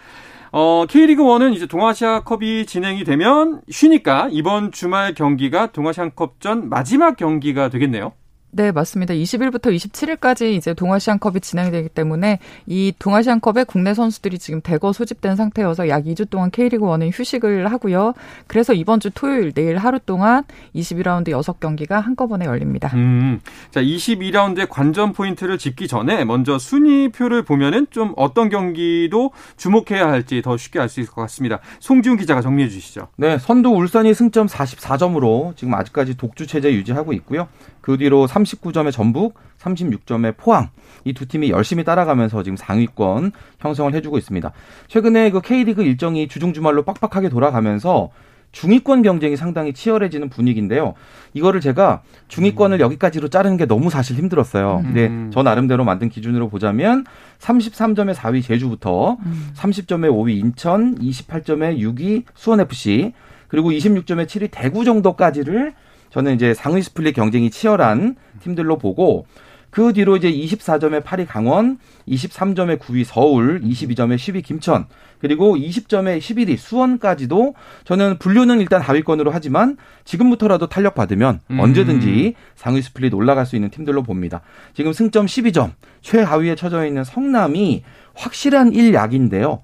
어, 0.51 0.85
K리그 0.87 1.23
1은 1.23 1.55
이제 1.55 1.65
동아시아컵이 1.65 2.67
진행이 2.67 3.03
되면 3.03 3.61
쉬니까 3.67 4.27
이번 4.29 4.71
주말 4.71 5.15
경기가 5.15 5.71
동아시안컵전 5.71 6.69
마지막 6.69 7.17
경기가 7.17 7.69
되겠네요. 7.69 8.11
네, 8.57 8.71
맞습니다. 8.71 9.13
20일부터 9.13 9.63
27일까지 9.75 10.53
이제 10.53 10.73
동아시안컵이 10.73 11.41
진행되기 11.41 11.89
때문에 11.89 12.39
이 12.65 12.93
동아시안컵에 12.97 13.65
국내 13.65 13.93
선수들이 13.93 14.39
지금 14.39 14.61
대거 14.61 14.93
소집된 14.93 15.35
상태여서 15.35 15.89
약 15.89 16.05
2주 16.05 16.29
동안 16.29 16.51
K리그 16.51 16.85
1은 16.85 17.09
휴식을 17.13 17.69
하고요. 17.69 18.13
그래서 18.47 18.71
이번 18.71 19.01
주 19.01 19.09
토요일 19.13 19.51
내일 19.51 19.75
하루 19.75 19.99
동안 19.99 20.45
22라운드 20.73 21.31
6경기가 21.31 21.99
한꺼번에 21.99 22.45
열립니다. 22.45 22.91
음. 22.93 23.41
자, 23.71 23.81
22라운드의 23.81 24.69
관전 24.69 25.11
포인트를 25.11 25.57
짚기 25.57 25.89
전에 25.89 26.23
먼저 26.23 26.57
순위표를 26.57 27.43
보면은 27.43 27.87
좀 27.89 28.13
어떤 28.15 28.47
경기도 28.47 29.31
주목해야 29.57 30.07
할지 30.07 30.41
더 30.41 30.55
쉽게 30.55 30.79
알 30.79 30.87
수 30.87 31.01
있을 31.01 31.11
것 31.11 31.21
같습니다. 31.23 31.59
송지훈 31.81 32.15
기자가 32.15 32.39
정리해 32.39 32.69
주시죠. 32.69 33.09
네, 33.17 33.37
선두 33.37 33.71
울산이 33.71 34.13
승점 34.13 34.47
44점으로 34.47 35.57
지금 35.57 35.73
아직까지 35.73 36.15
독주 36.15 36.47
체제 36.47 36.71
유지하고 36.71 37.11
있고요. 37.11 37.49
그 37.85 37.97
뒤로 37.97 38.25
39점의 38.25 38.91
전북, 38.91 39.35
36점의 39.59 40.37
포항 40.37 40.69
이 41.03 41.13
두 41.13 41.27
팀이 41.27 41.51
열심히 41.51 41.83
따라가면서 41.83 42.41
지금 42.41 42.57
상위권 42.57 43.31
형성을 43.59 43.93
해주고 43.93 44.17
있습니다. 44.17 44.51
최근에 44.87 45.29
그 45.29 45.39
K리그 45.39 45.83
일정이 45.83 46.27
주중 46.27 46.51
주말로 46.51 46.81
빡빡하게 46.81 47.29
돌아가면서 47.29 48.09
중위권 48.53 49.03
경쟁이 49.03 49.37
상당히 49.37 49.71
치열해지는 49.71 50.29
분위기인데요. 50.29 50.95
이거를 51.35 51.61
제가 51.61 52.01
중위권을 52.27 52.79
여기까지로 52.79 53.27
자르는 53.27 53.55
게 53.57 53.67
너무 53.67 53.91
사실 53.91 54.15
힘들었어요. 54.17 54.81
근데 54.81 55.05
음. 55.05 55.29
저 55.31 55.43
나름대로 55.43 55.83
만든 55.83 56.09
기준으로 56.09 56.49
보자면 56.49 57.05
33점의 57.37 58.15
4위 58.15 58.41
제주부터 58.43 59.17
30점의 59.55 60.09
5위 60.09 60.39
인천, 60.39 60.97
28점의 60.97 61.77
6위 61.77 62.23
수원FC, 62.33 63.13
그리고 63.47 63.69
26점의 63.69 64.25
7위 64.25 64.47
대구 64.49 64.83
정도까지를 64.85 65.73
저는 66.15 66.35
이제 66.35 66.53
상위 66.53 66.81
스플릿 66.81 67.13
경쟁이 67.13 67.49
치열한 67.49 68.15
팀들로 68.41 68.77
보고 68.77 69.25
그 69.69 69.91
뒤로 69.91 70.15
이제 70.15 70.31
24점의 70.31 71.03
8위 71.03 71.27
강원, 71.27 71.77
23점의 72.07 72.79
9위 72.79 73.03
서울, 73.03 73.59
22점의 73.59 74.15
10위 74.15 74.41
김천, 74.41 74.85
그리고 75.19 75.57
20점의 75.57 76.19
11위 76.19 76.55
수원까지도 76.55 77.55
저는 77.83 78.17
분류는 78.19 78.61
일단 78.61 78.79
하위권으로 78.79 79.31
하지만 79.31 79.75
지금부터라도 80.05 80.67
탄력 80.67 80.95
받으면 80.95 81.41
음. 81.51 81.59
언제든지 81.59 82.35
상위 82.55 82.81
스플릿 82.81 83.13
올라갈 83.13 83.45
수 83.45 83.57
있는 83.57 83.69
팀들로 83.69 84.01
봅니다. 84.01 84.39
지금 84.73 84.93
승점 84.93 85.25
12점, 85.25 85.73
최하위에 85.99 86.55
처져 86.55 86.85
있는 86.85 87.03
성남이 87.03 87.83
확실한 88.13 88.71
1약인데요. 88.71 89.59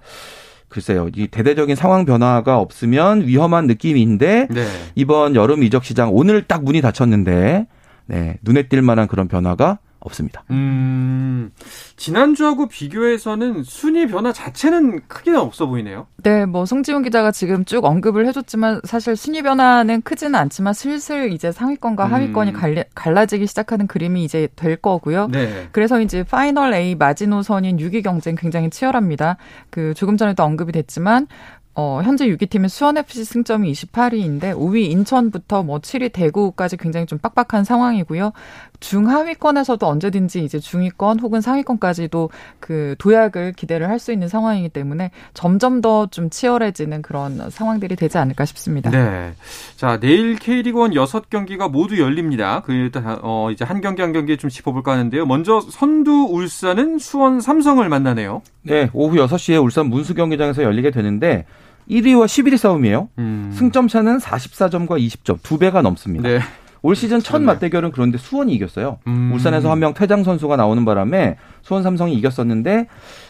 글쎄요, 0.72 1.10
이 1.14 1.28
대대적인 1.28 1.76
상황 1.76 2.06
변화가 2.06 2.58
없으면 2.58 3.28
위험한 3.28 3.68
느낌인데 3.68 4.48
네. 4.50 4.66
이번 4.96 5.36
여름 5.36 5.64
이적 5.64 5.84
시장 5.84 6.12
오늘 6.14 6.44
딱 6.44 6.64
문이 6.64 6.80
닫혔는데 6.80 7.68
네, 8.06 8.38
눈에 8.42 8.64
띌 8.64 8.82
만한 8.82 9.10
그런 9.10 9.28
변화가 9.28 9.80
없습니다. 10.02 10.44
음. 10.50 11.52
지난주하고 11.96 12.68
비교해서는 12.68 13.64
순위 13.64 14.08
변화 14.08 14.34
자체는 14.34 15.02
크게 15.08 15.32
없어 15.32 15.68
보이네요. 15.68 16.08
네, 16.18 16.46
뭐 16.46 16.66
송지훈 16.66 17.04
기자가 17.04 17.32
지금 17.32 17.66
쭉 17.66 17.86
언급을 17.86 18.28
해줬지만 18.28 18.82
사실 18.84 19.16
순위 19.16 19.42
변화는 19.42 20.02
크지는 20.02 20.36
않지만 20.36 20.74
슬슬 20.74 21.32
이제 21.32 21.52
상위권과 21.52 22.06
음. 22.06 22.14
하위권이 22.14 22.54
갈리, 22.54 22.84
갈라지기 22.96 23.48
시작하는 23.48 23.88
그림이 23.88 24.24
이제 24.24 24.48
될 24.56 24.76
거고요. 24.76 25.28
네. 25.28 25.70
그래서 25.72 26.02
이제 26.02 26.24
파이널 26.24 26.74
A 26.74 26.96
마지노선인 26.96 27.78
6위 27.78 28.04
경쟁 28.04 28.36
굉장히 28.36 28.70
치열합니다. 28.70 29.38
그 29.70 29.94
조금 29.94 30.18
전에도 30.18 30.44
언급이 30.44 30.72
됐지만 30.72 31.28
어, 31.74 32.02
현재 32.04 32.28
6위 32.28 32.50
팀은 32.50 32.68
수원FC 32.68 33.24
승점이 33.24 33.72
28위인데 33.72 34.54
5위 34.54 34.90
인천부터 34.92 35.64
뭐 35.64 35.80
7위 35.80 36.12
대구까지 36.12 36.76
굉장히 36.76 37.06
좀 37.06 37.18
빡빡한 37.18 37.64
상황이고요. 37.64 38.34
중하위권에서도 38.82 39.88
언제든지 39.88 40.44
이제 40.44 40.60
중위권 40.60 41.20
혹은 41.22 41.39
상위권까지도 41.39 42.30
그 42.60 42.96
도약을 43.00 43.54
기대를 43.54 43.88
할 43.88 44.02
수 44.02 44.12
있는 44.12 44.28
상황이기 44.28 44.70
때문에 44.70 45.12
점점 45.34 45.80
더 45.82 46.08
좀 46.12 46.30
치열해지는 46.32 47.04
그런 47.04 47.50
상황들이 47.52 47.96
되지 47.96 48.17
않을까 48.17 48.44
싶습니다. 48.46 48.89
네. 48.89 49.34
자, 49.78 50.00
내일 50.00 50.36
K리그1 50.36 50.94
6경기가 50.96 51.70
모두 51.72 52.00
열립니다. 52.00 52.63
그 52.65 52.74
일단 52.74 53.20
어 53.22 53.50
이제 53.52 53.63
한 53.63 53.80
경기 53.80 54.02
한 54.02 54.12
경기 54.12 54.36
좀 54.38 54.50
짚어 54.50 54.72
볼까 54.72 54.94
하는데요. 54.94 55.26
먼저 55.28 55.62
선두 55.62 56.30
울산은 56.32 56.98
수원 56.98 57.39
삼성을 57.39 57.88
만나네요. 57.88 58.41
네, 58.63 58.89
오후 58.94 59.15
6시에 59.17 59.63
울산 59.63 59.88
문수 59.88 60.15
경기장에서 60.15 60.63
열리게 60.63 60.89
되는데 60.89 61.46
1위와 61.89 62.26
11위 62.26 62.58
싸움이에요. 62.58 63.10
음. 63.20 63.52
승점 63.56 63.88
차는 63.88 64.17
44점과 64.17 64.98
20점, 65.00 65.38
두 65.44 65.60
배가 65.60 65.82
넘습니다. 65.84 66.28
네. 66.28 66.39
올 66.84 66.96
시즌 66.96 67.20
첫 67.20 67.34
그렇네요. 67.34 67.48
맞대결은 67.54 67.91
그런데 67.91 68.17
수원이 68.17 68.54
이겼어요. 68.54 68.98
음. 69.08 69.32
울산에서 69.34 69.70
한 69.70 69.80
명 69.80 69.94
퇴장 69.94 70.24
선수가 70.24 70.56
나오는 70.56 70.84
바람에 70.86 71.38
수원 71.62 71.84
삼성이 71.84 72.15
이겼었는데 72.15 72.88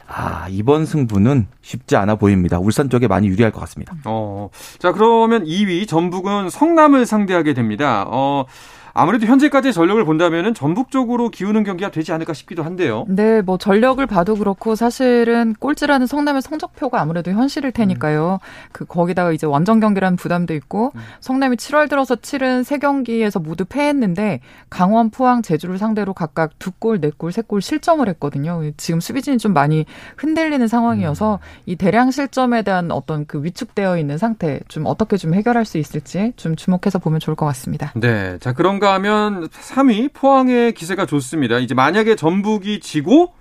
아 0.08 0.48
이번 0.50 0.86
승부는 0.86 1.48
쉽지 1.62 1.96
않아 1.98 2.16
보입니다. 2.16 2.60
울산 2.60 2.90
쪽에 2.90 3.08
많이 3.08 3.28
유리할 3.28 3.52
것 3.52 3.60
같습니다. 3.62 3.94
어. 4.06 4.50
자, 4.80 4.92
그러면 4.92 5.44
2위 5.46 5.88
전북은 5.88 6.50
성남을 6.50 7.06
상대하게 7.06 7.54
됩니다. 7.54 8.06
어. 8.08 8.46
아무래도 8.94 9.26
현재까지의 9.26 9.74
전력을 9.74 10.04
본다면은 10.06 10.54
전북 10.54 10.92
쪽으로 10.92 11.30
기우는 11.30 11.64
경기가 11.64 11.92
되지 11.92 12.12
않을까 12.12 12.34
싶기도 12.34 12.64
한데요. 12.64 13.06
네, 13.08 13.42
뭐 13.42 13.58
전력을 13.58 14.06
봐도 14.06 14.36
그렇고 14.36 14.76
사실은 14.76 15.54
꼴찌라는 15.60 16.08
성남의 16.08 16.42
성적표가 16.42 17.00
아무래도 17.02 17.32
현실일 17.32 17.72
테니까요. 17.72 18.40
그 18.72 18.86
거기다가 18.86 19.32
이제 19.32 19.48
원정 19.48 19.80
경기라는 19.80 20.18
부담도 20.18 20.54
있고 20.56 20.92
성남이 21.20 21.56
7월 21.58 21.90
들어서 21.90 22.16
치른 22.16 22.64
세 22.64 22.78
경기에서 22.78 23.40
모두 23.40 23.66
패했는데 23.66 24.42
강원, 24.70 25.10
포항, 25.10 25.42
제주를 25.42 25.78
상대로 25.78 26.14
각각 26.14 26.58
두 26.60 26.72
골, 26.72 27.00
네 27.00 27.12
골, 27.16 27.32
세 27.32 27.42
골 27.42 27.62
실점을 27.62 28.08
했거든요. 28.10 28.62
지금 28.78 29.00
수비진이 29.00 29.38
좀 29.38 29.54
많이 29.54 29.86
흔들리는 30.18 30.68
상황이어서 30.68 31.40
이 31.66 31.76
대량 31.76 32.12
실점에 32.12 32.62
대한 32.62 32.92
어떤 32.92 33.26
그 33.26 33.44
위축되어 33.44 33.98
있는 33.98 34.18
상태 34.18 34.60
좀 34.68 34.86
어떻게 34.86 35.18
좀 35.18 35.34
해결할 35.34 35.66
수 35.66 35.78
있을지 35.78 36.34
좀 36.36 36.56
주목해서 36.56 37.00
보면 37.00 37.20
좋을 37.20 37.36
것 37.36 37.46
같습니다. 37.48 37.94
네. 37.96 38.38
자, 38.40 38.54
그런 38.54 38.80
가 38.82 38.96
하면 38.96 39.48
3위 39.48 40.12
포항의 40.12 40.74
기세가 40.74 41.06
좋습니다. 41.06 41.60
이제 41.60 41.76
만약에 41.76 42.16
전북이 42.16 42.80
지고 42.80 43.32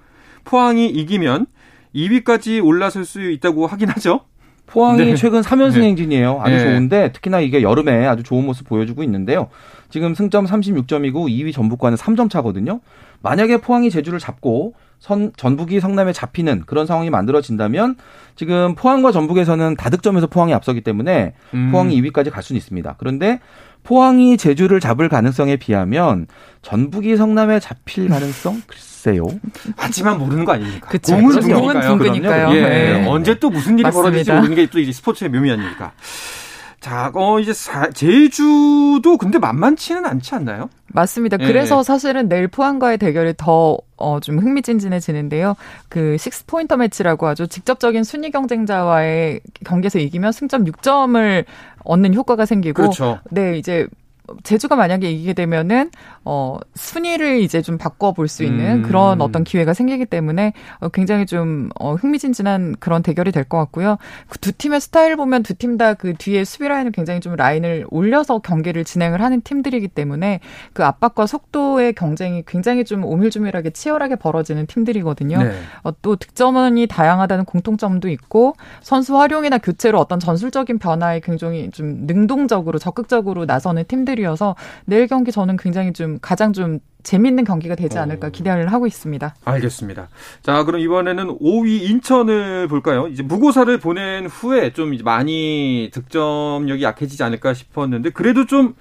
포항이 0.44 0.86
이기면 0.86 1.46
2위까지 1.94 2.62
올라설 2.62 3.06
수 3.06 3.22
있다고 3.30 3.66
하긴 3.66 3.88
하죠. 3.88 4.20
포항이 4.66 5.04
네. 5.04 5.16
최근 5.16 5.40
3연승 5.40 5.80
네. 5.80 5.86
행진이에요. 5.86 6.40
아주 6.42 6.54
네. 6.54 6.62
좋은데 6.62 7.12
특히나 7.12 7.40
이게 7.40 7.62
여름에 7.62 8.06
아주 8.06 8.22
좋은 8.22 8.44
모습 8.44 8.68
보여주고 8.68 9.02
있는데요. 9.02 9.48
지금 9.88 10.14
승점 10.14 10.44
36점이고 10.44 11.28
2위 11.28 11.52
전북과는 11.52 11.96
3점 11.96 12.30
차거든요. 12.30 12.80
만약에 13.22 13.56
포항이 13.56 13.90
제주를 13.90 14.18
잡고 14.18 14.74
선, 15.00 15.32
전북이 15.36 15.80
성남에 15.80 16.12
잡히는 16.12 16.64
그런 16.66 16.86
상황이 16.86 17.08
만들어진다면 17.10 17.96
지금 18.36 18.74
포항과 18.74 19.12
전북에서는 19.12 19.76
다득점에서 19.76 20.26
포항이 20.26 20.52
앞서기 20.52 20.82
때문에 20.82 21.34
음. 21.54 21.70
포항이 21.72 22.00
2위까지 22.00 22.30
갈 22.30 22.42
수는 22.42 22.58
있습니다. 22.58 22.96
그런데 22.98 23.40
포항이 23.82 24.36
제주를 24.36 24.80
잡을 24.80 25.08
가능성에 25.08 25.56
비하면 25.56 26.26
전북이 26.62 27.16
성남에 27.16 27.60
잡힐 27.60 28.08
가능성 28.08 28.62
글쎄요. 28.66 29.24
하지만 29.76 30.18
모르는 30.18 30.44
거 30.44 30.52
아닙니까? 30.52 30.88
그쵸. 30.88 31.16
공은. 31.16 31.40
둥그니까요. 31.40 31.60
공은 31.60 31.80
둥그니까요. 31.98 32.56
예. 32.56 32.60
네. 32.62 33.06
언제 33.08 33.38
또 33.38 33.50
무슨 33.50 33.74
일이 33.74 33.82
맞습니다. 33.82 34.10
벌어질지 34.10 34.32
모르는 34.32 34.54
게또 34.56 34.78
이제 34.78 34.92
스포츠의 34.92 35.30
묘미 35.30 35.50
아닙니까? 35.50 35.92
자, 36.80 37.10
어, 37.14 37.38
이제 37.38 37.52
사- 37.52 37.90
제주도 37.90 39.18
근데 39.18 39.38
만만치는 39.38 40.06
않지 40.06 40.34
않나요? 40.34 40.70
맞습니다. 40.88 41.36
예. 41.40 41.46
그래서 41.46 41.82
사실은 41.82 42.28
내일 42.28 42.48
포항과의 42.48 42.96
대결이 42.98 43.34
더, 43.36 43.76
어, 43.96 44.18
좀 44.20 44.38
흥미진진해지는데요. 44.38 45.56
그, 45.90 46.16
식스 46.18 46.46
포인터 46.46 46.76
매치라고 46.78 47.26
하죠. 47.28 47.46
직접적인 47.46 48.02
순위 48.02 48.30
경쟁자와의 48.30 49.40
경기에서 49.64 49.98
이기면 49.98 50.32
승점 50.32 50.64
6점을 50.64 51.44
얻는 51.84 52.14
효과가 52.14 52.46
생기고. 52.46 52.82
그렇죠. 52.82 53.20
네, 53.30 53.58
이제, 53.58 53.86
제주가 54.42 54.76
만약에 54.76 55.10
이기게 55.10 55.32
되면은 55.34 55.90
어 56.24 56.58
순위를 56.74 57.40
이제 57.40 57.62
좀 57.62 57.78
바꿔 57.78 58.12
볼 58.12 58.28
수 58.28 58.44
있는 58.44 58.76
음. 58.78 58.82
그런 58.82 59.20
어떤 59.20 59.42
기회가 59.44 59.74
생기기 59.74 60.06
때문에 60.06 60.52
어, 60.78 60.88
굉장히 60.88 61.26
좀 61.26 61.68
어, 61.80 61.94
흥미진진한 61.94 62.76
그런 62.78 63.02
대결이 63.02 63.32
될 63.32 63.44
것 63.44 63.58
같고요. 63.58 63.96
그 64.28 64.38
두 64.38 64.52
팀의 64.52 64.80
스타일 64.80 65.16
보면 65.16 65.42
두 65.42 65.54
팀 65.54 65.76
다 65.78 65.94
그 65.94 66.14
뒤에 66.14 66.44
수비 66.44 66.68
라인을 66.68 66.92
굉장히 66.92 67.20
좀 67.20 67.34
라인을 67.34 67.86
올려서 67.90 68.38
경기를 68.40 68.84
진행을 68.84 69.20
하는 69.22 69.40
팀들이기 69.40 69.88
때문에 69.88 70.40
그 70.72 70.84
압박과 70.84 71.26
속도의 71.26 71.94
경쟁이 71.94 72.44
굉장히 72.46 72.84
좀 72.84 73.04
오밀조밀하게 73.04 73.70
치열하게 73.70 74.16
벌어지는 74.16 74.66
팀들이거든요. 74.66 75.42
네. 75.42 75.52
어, 75.82 75.90
또 76.02 76.16
득점원이 76.16 76.86
다양하다는 76.86 77.44
공통점도 77.46 78.08
있고 78.10 78.54
선수 78.82 79.18
활용이나 79.18 79.58
교체로 79.58 79.98
어떤 79.98 80.20
전술적인 80.20 80.78
변화에 80.78 81.20
굉장히 81.20 81.70
좀 81.72 82.06
능동적으로 82.06 82.78
적극적으로 82.78 83.44
나서는 83.44 83.84
팀들이 83.88 84.19
어서 84.24 84.40
팀들이어서 84.40 84.56
내일 84.86 85.06
경기 85.06 85.32
저는 85.32 85.56
굉장히 85.56 85.92
좀 85.92 86.18
가장 86.20 86.52
좀 86.52 86.78
재밌는 87.02 87.44
경기가 87.44 87.74
되지 87.74 87.98
않을까 87.98 88.28
기대를 88.28 88.72
하고 88.72 88.86
있습니다. 88.86 89.34
알겠습니다. 89.44 90.08
자, 90.42 90.64
그럼 90.64 90.80
이번에는 90.80 91.38
5위 91.38 91.82
인천을 91.90 92.68
볼까요? 92.68 93.08
이제 93.08 93.22
무고사를 93.22 93.76
보낸 93.78 94.26
후에 94.26 94.72
좀 94.72 94.96
많이 95.02 95.90
득점력이 95.92 96.82
약해지지 96.82 97.22
않을까 97.22 97.54
싶었는데 97.54 98.10
그래도 98.10 98.46
좀 98.46 98.74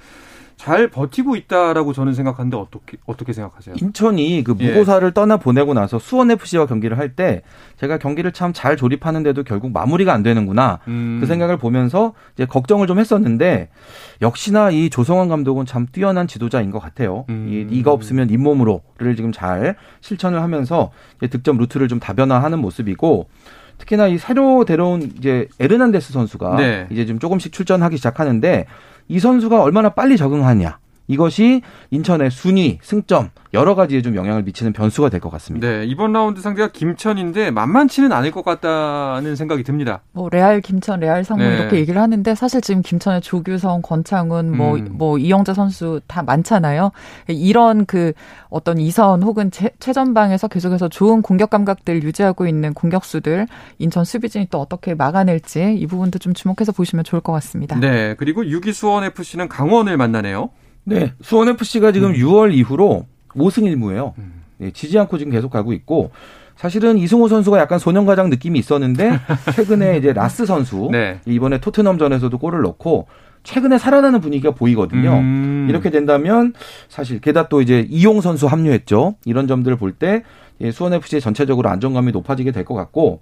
잘 0.60 0.90
버티고 0.90 1.38
있다라고 1.38 1.94
저는 1.94 2.14
생각하는데 2.14 2.58
어떻게 2.58 2.98
어떻게 3.06 3.32
생각하세요? 3.32 3.76
인천이 3.82 4.44
그 4.44 4.56
예. 4.60 4.68
무고사를 4.74 5.10
떠나 5.14 5.38
보내고 5.38 5.74
나서 5.74 6.00
수원 6.00 6.30
FC와 6.32 6.66
경기를 6.66 6.98
할 6.98 7.16
때 7.16 7.44
제가 7.78 7.98
경기를 7.98 8.34
참 8.34 8.52
잘 8.52 8.76
조립하는데도 8.76 9.44
결국 9.46 9.72
마무리가 9.72 10.12
안 10.14 10.22
되는구나 10.22 10.80
음. 10.90 11.20
그 11.22 11.28
생각을 11.28 11.56
보면서 11.58 12.14
이제 12.36 12.46
걱정을 12.46 12.88
좀 12.88 13.00
했었는데 13.00 13.70
역시나 14.22 14.72
이 14.72 14.90
조성환 14.90 15.30
감독은 15.30 15.66
참 15.66 15.88
뛰어난 15.90 16.28
지도자인 16.28 16.72
것 16.72 16.80
같아요. 16.80 17.24
음. 17.30 17.48
이 17.50 17.78
이가 17.78 17.92
없으면 17.94 18.30
잇몸으로를 18.30 19.16
지금 19.16 19.32
잘 19.32 19.78
실천을 20.02 20.42
하면서 20.42 20.92
이제 21.20 21.28
득점 21.28 21.58
루트를 21.58 21.88
좀 21.88 22.02
다변화하는 22.02 22.60
모습이고 22.60 23.30
특히나 23.78 24.08
이 24.08 24.18
새로 24.18 24.66
데려온 24.66 25.04
이제 25.18 25.48
에르난데스 25.58 26.12
선수가 26.12 26.58
네. 26.58 26.88
이제 26.92 27.06
좀 27.06 27.18
조금씩 27.18 27.54
출전하기 27.54 27.96
시작하는데 27.96 28.66
이 29.10 29.20
선수가 29.20 29.62
얼마나 29.62 29.90
빨리 29.90 30.16
적응하냐 30.16 30.80
이것이 31.20 31.62
인천의 31.90 32.30
순위, 32.32 32.78
승점 32.84 33.32
여러 33.54 33.74
가지에 33.74 34.02
좀 34.04 34.16
영향을 34.16 34.44
미치는 34.44 34.74
변수가 34.74 35.10
될 35.10 35.20
것 35.20 35.30
같습니다. 35.32 35.68
네, 35.68 35.86
이번 35.86 36.14
라운드 36.14 36.40
상대가 36.40 36.70
김천인데 36.72 37.50
만만치는 37.52 38.14
않을 38.14 38.30
것 38.32 38.46
같다는 38.46 39.36
생각이 39.36 39.64
듭니다. 39.64 40.02
뭐 40.14 40.30
레알 40.30 40.62
김천, 40.62 41.00
레알 41.02 41.24
상무 41.26 41.44
네. 41.44 41.58
이렇게 41.58 41.78
얘기를 41.78 42.00
하는데 42.00 42.36
사실 42.36 42.62
지금 42.62 42.84
김천의 42.84 43.22
조규성, 43.22 43.82
권창훈, 43.82 44.56
뭐 44.56 44.76
음. 44.78 44.88
뭐 44.92 45.18
이영재 45.18 45.56
선수 45.56 46.00
다 46.08 46.22
많잖아요. 46.22 46.92
이런 47.28 47.86
그 47.86 48.14
어떤 48.50 48.78
이선 48.78 49.24
혹은 49.24 49.50
최, 49.50 49.72
최전방에서 49.80 50.48
계속해서 50.48 50.88
좋은 50.88 51.24
공격 51.24 51.50
감각들 51.50 52.04
유지하고 52.04 52.46
있는 52.48 52.74
공격수들 52.76 53.48
인천 53.80 54.06
수비진이 54.06 54.48
또 54.52 54.60
어떻게 54.62 54.94
막아낼지 54.94 55.76
이 55.80 55.88
부분도 55.88 56.20
좀 56.20 56.34
주목해서 56.36 56.72
보시면 56.72 57.04
좋을 57.04 57.20
것 57.22 57.32
같습니다. 57.34 57.80
네, 57.80 58.14
그리고 58.18 58.44
6위 58.44 58.74
수원 58.74 59.04
FC는 59.04 59.50
강원을 59.50 59.98
만나네요. 59.98 60.52
네, 60.84 61.14
수원 61.22 61.50
FC가 61.50 61.92
지금 61.92 62.14
6월 62.14 62.54
이후로 62.54 63.06
5승 63.30 63.64
1무예요. 63.64 64.14
음. 64.18 64.44
네, 64.58 64.72
지지 64.72 64.98
않고 65.00 65.18
지금 65.18 65.32
계속 65.32 65.50
가고 65.52 65.72
있고 65.74 66.12
사실은 66.56 66.98
이승호 66.98 67.28
선수가 67.30 67.58
약간 67.60 67.80
소년가장 67.80 68.30
느낌이 68.30 68.60
있었는데 68.60 69.20
최근에 69.56 69.98
이제 69.98 70.12
라스 70.14 70.46
선수 70.46 70.90
네. 70.92 71.20
이번에 71.26 71.60
토트넘전에서도 71.60 72.38
골을 72.38 72.62
넣고 72.64 73.08
최근에 73.44 73.78
살아나는 73.78 74.20
분위기가 74.20 74.52
보이거든요. 74.52 75.14
음. 75.20 75.68
이렇게 75.70 75.90
된다면 75.90 76.54
사실 76.90 77.22
게다가 77.22 77.48
또 77.48 77.62
이제 77.62 77.88
이용 77.90 78.20
선수 78.20 78.48
합류했죠. 78.48 79.16
이런 79.26 79.48
점들을 79.48 79.78
볼 79.78 79.94
때 79.94 80.24
수원 80.74 80.92
FC의 80.94 81.22
전체적으로 81.22 81.70
안정감이 81.70 82.12
높아지게 82.12 82.52
될 82.52 82.66
것 82.66 82.74
같고 82.74 83.22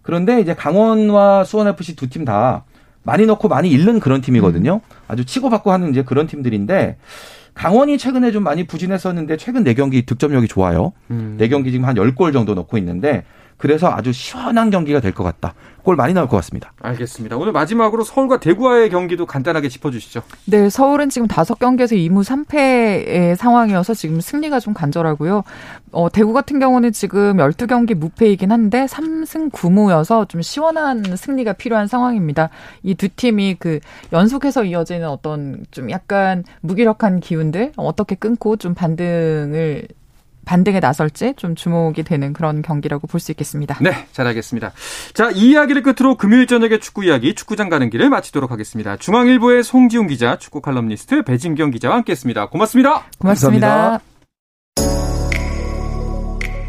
그런데 0.00 0.40
이제 0.40 0.54
강원과 0.54 1.44
수원 1.44 1.68
FC 1.68 1.96
두 1.96 2.08
팀 2.08 2.24
다 2.24 2.64
많이 3.08 3.24
넣고 3.24 3.48
많이 3.48 3.70
잃는 3.70 4.00
그런 4.00 4.20
팀이거든요. 4.20 4.82
아주 5.08 5.24
치고받고 5.24 5.72
하는 5.72 5.88
이제 5.88 6.02
그런 6.02 6.26
팀들인데 6.26 6.98
강원이 7.54 7.96
최근에 7.96 8.32
좀 8.32 8.42
많이 8.42 8.66
부진했었는데 8.66 9.38
최근 9.38 9.64
네경기 9.64 10.04
득점력이 10.04 10.46
좋아요. 10.46 10.92
음. 11.10 11.36
네경기 11.38 11.72
지금 11.72 11.86
한 11.86 11.94
10골 11.96 12.34
정도 12.34 12.54
넣고 12.54 12.76
있는데 12.76 13.24
그래서 13.58 13.90
아주 13.90 14.12
시원한 14.12 14.70
경기가 14.70 15.00
될 15.00 15.12
것 15.12 15.24
같다. 15.24 15.54
골 15.82 15.96
많이 15.96 16.12
나올 16.12 16.28
것 16.28 16.36
같습니다. 16.36 16.72
알겠습니다. 16.82 17.36
오늘 17.38 17.52
마지막으로 17.52 18.04
서울과 18.04 18.40
대구와의 18.40 18.90
경기도 18.90 19.24
간단하게 19.24 19.70
짚어주시죠. 19.70 20.20
네, 20.44 20.68
서울은 20.68 21.08
지금 21.08 21.26
다섯 21.28 21.58
경기에서 21.58 21.94
2무 21.94 22.22
3패의 22.24 23.36
상황이어서 23.36 23.94
지금 23.94 24.20
승리가 24.20 24.60
좀 24.60 24.74
간절하고요. 24.74 25.44
어, 25.92 26.08
대구 26.10 26.34
같은 26.34 26.58
경우는 26.58 26.92
지금 26.92 27.38
12경기 27.38 27.94
무패이긴 27.94 28.52
한데 28.52 28.84
3승 28.84 29.50
9무여서 29.50 30.28
좀 30.28 30.42
시원한 30.42 31.02
승리가 31.16 31.54
필요한 31.54 31.86
상황입니다. 31.86 32.50
이 32.82 32.94
두 32.94 33.08
팀이 33.08 33.56
그 33.58 33.78
연속해서 34.12 34.64
이어지는 34.64 35.08
어떤 35.08 35.64
좀 35.70 35.90
약간 35.90 36.44
무기력한 36.60 37.20
기운들 37.20 37.72
어떻게 37.76 38.14
끊고 38.14 38.56
좀 38.56 38.74
반등을 38.74 39.88
반등에 40.48 40.80
나설지 40.80 41.34
좀 41.36 41.54
주목이 41.54 42.02
되는 42.04 42.32
그런 42.32 42.62
경기라고 42.62 43.06
볼 43.06 43.20
수 43.20 43.32
있겠습니다. 43.32 43.76
네, 43.80 44.06
잘 44.12 44.26
알겠습니다. 44.28 44.72
자, 45.12 45.30
이 45.30 45.50
이야기를 45.50 45.82
끝으로 45.82 46.16
금요일 46.16 46.46
저녁의 46.46 46.80
축구 46.80 47.04
이야기, 47.04 47.34
축구장 47.34 47.68
가는 47.68 47.90
길을 47.90 48.08
마치도록 48.08 48.50
하겠습니다. 48.52 48.96
중앙일보의 48.96 49.62
송지훈 49.64 50.06
기자, 50.06 50.36
축구 50.38 50.60
칼럼니스트 50.60 51.22
배진경 51.24 51.72
기자와 51.72 51.96
함께했습니다. 51.96 52.46
고맙습니다. 52.46 53.04
고맙습니다. 53.18 53.68
감사합니다. 53.68 54.04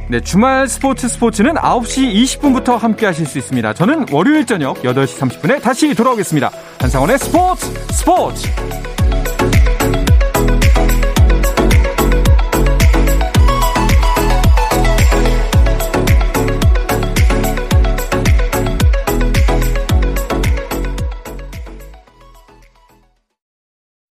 네, 0.10 0.20
주말 0.22 0.68
스포츠 0.68 1.08
스포츠는 1.08 1.54
9시 1.54 2.12
20분부터 2.40 2.78
함께 2.80 3.06
하실 3.06 3.28
수 3.28 3.38
있습니다. 3.38 3.74
저는 3.76 4.08
월요일 4.12 4.46
저녁 4.48 4.82
8시 4.82 5.20
30분에 5.20 5.62
다시 5.62 5.94
돌아오겠습니다. 5.94 6.50
한상원의 6.80 7.20
스포츠 7.20 7.68
스포츠! 7.94 8.50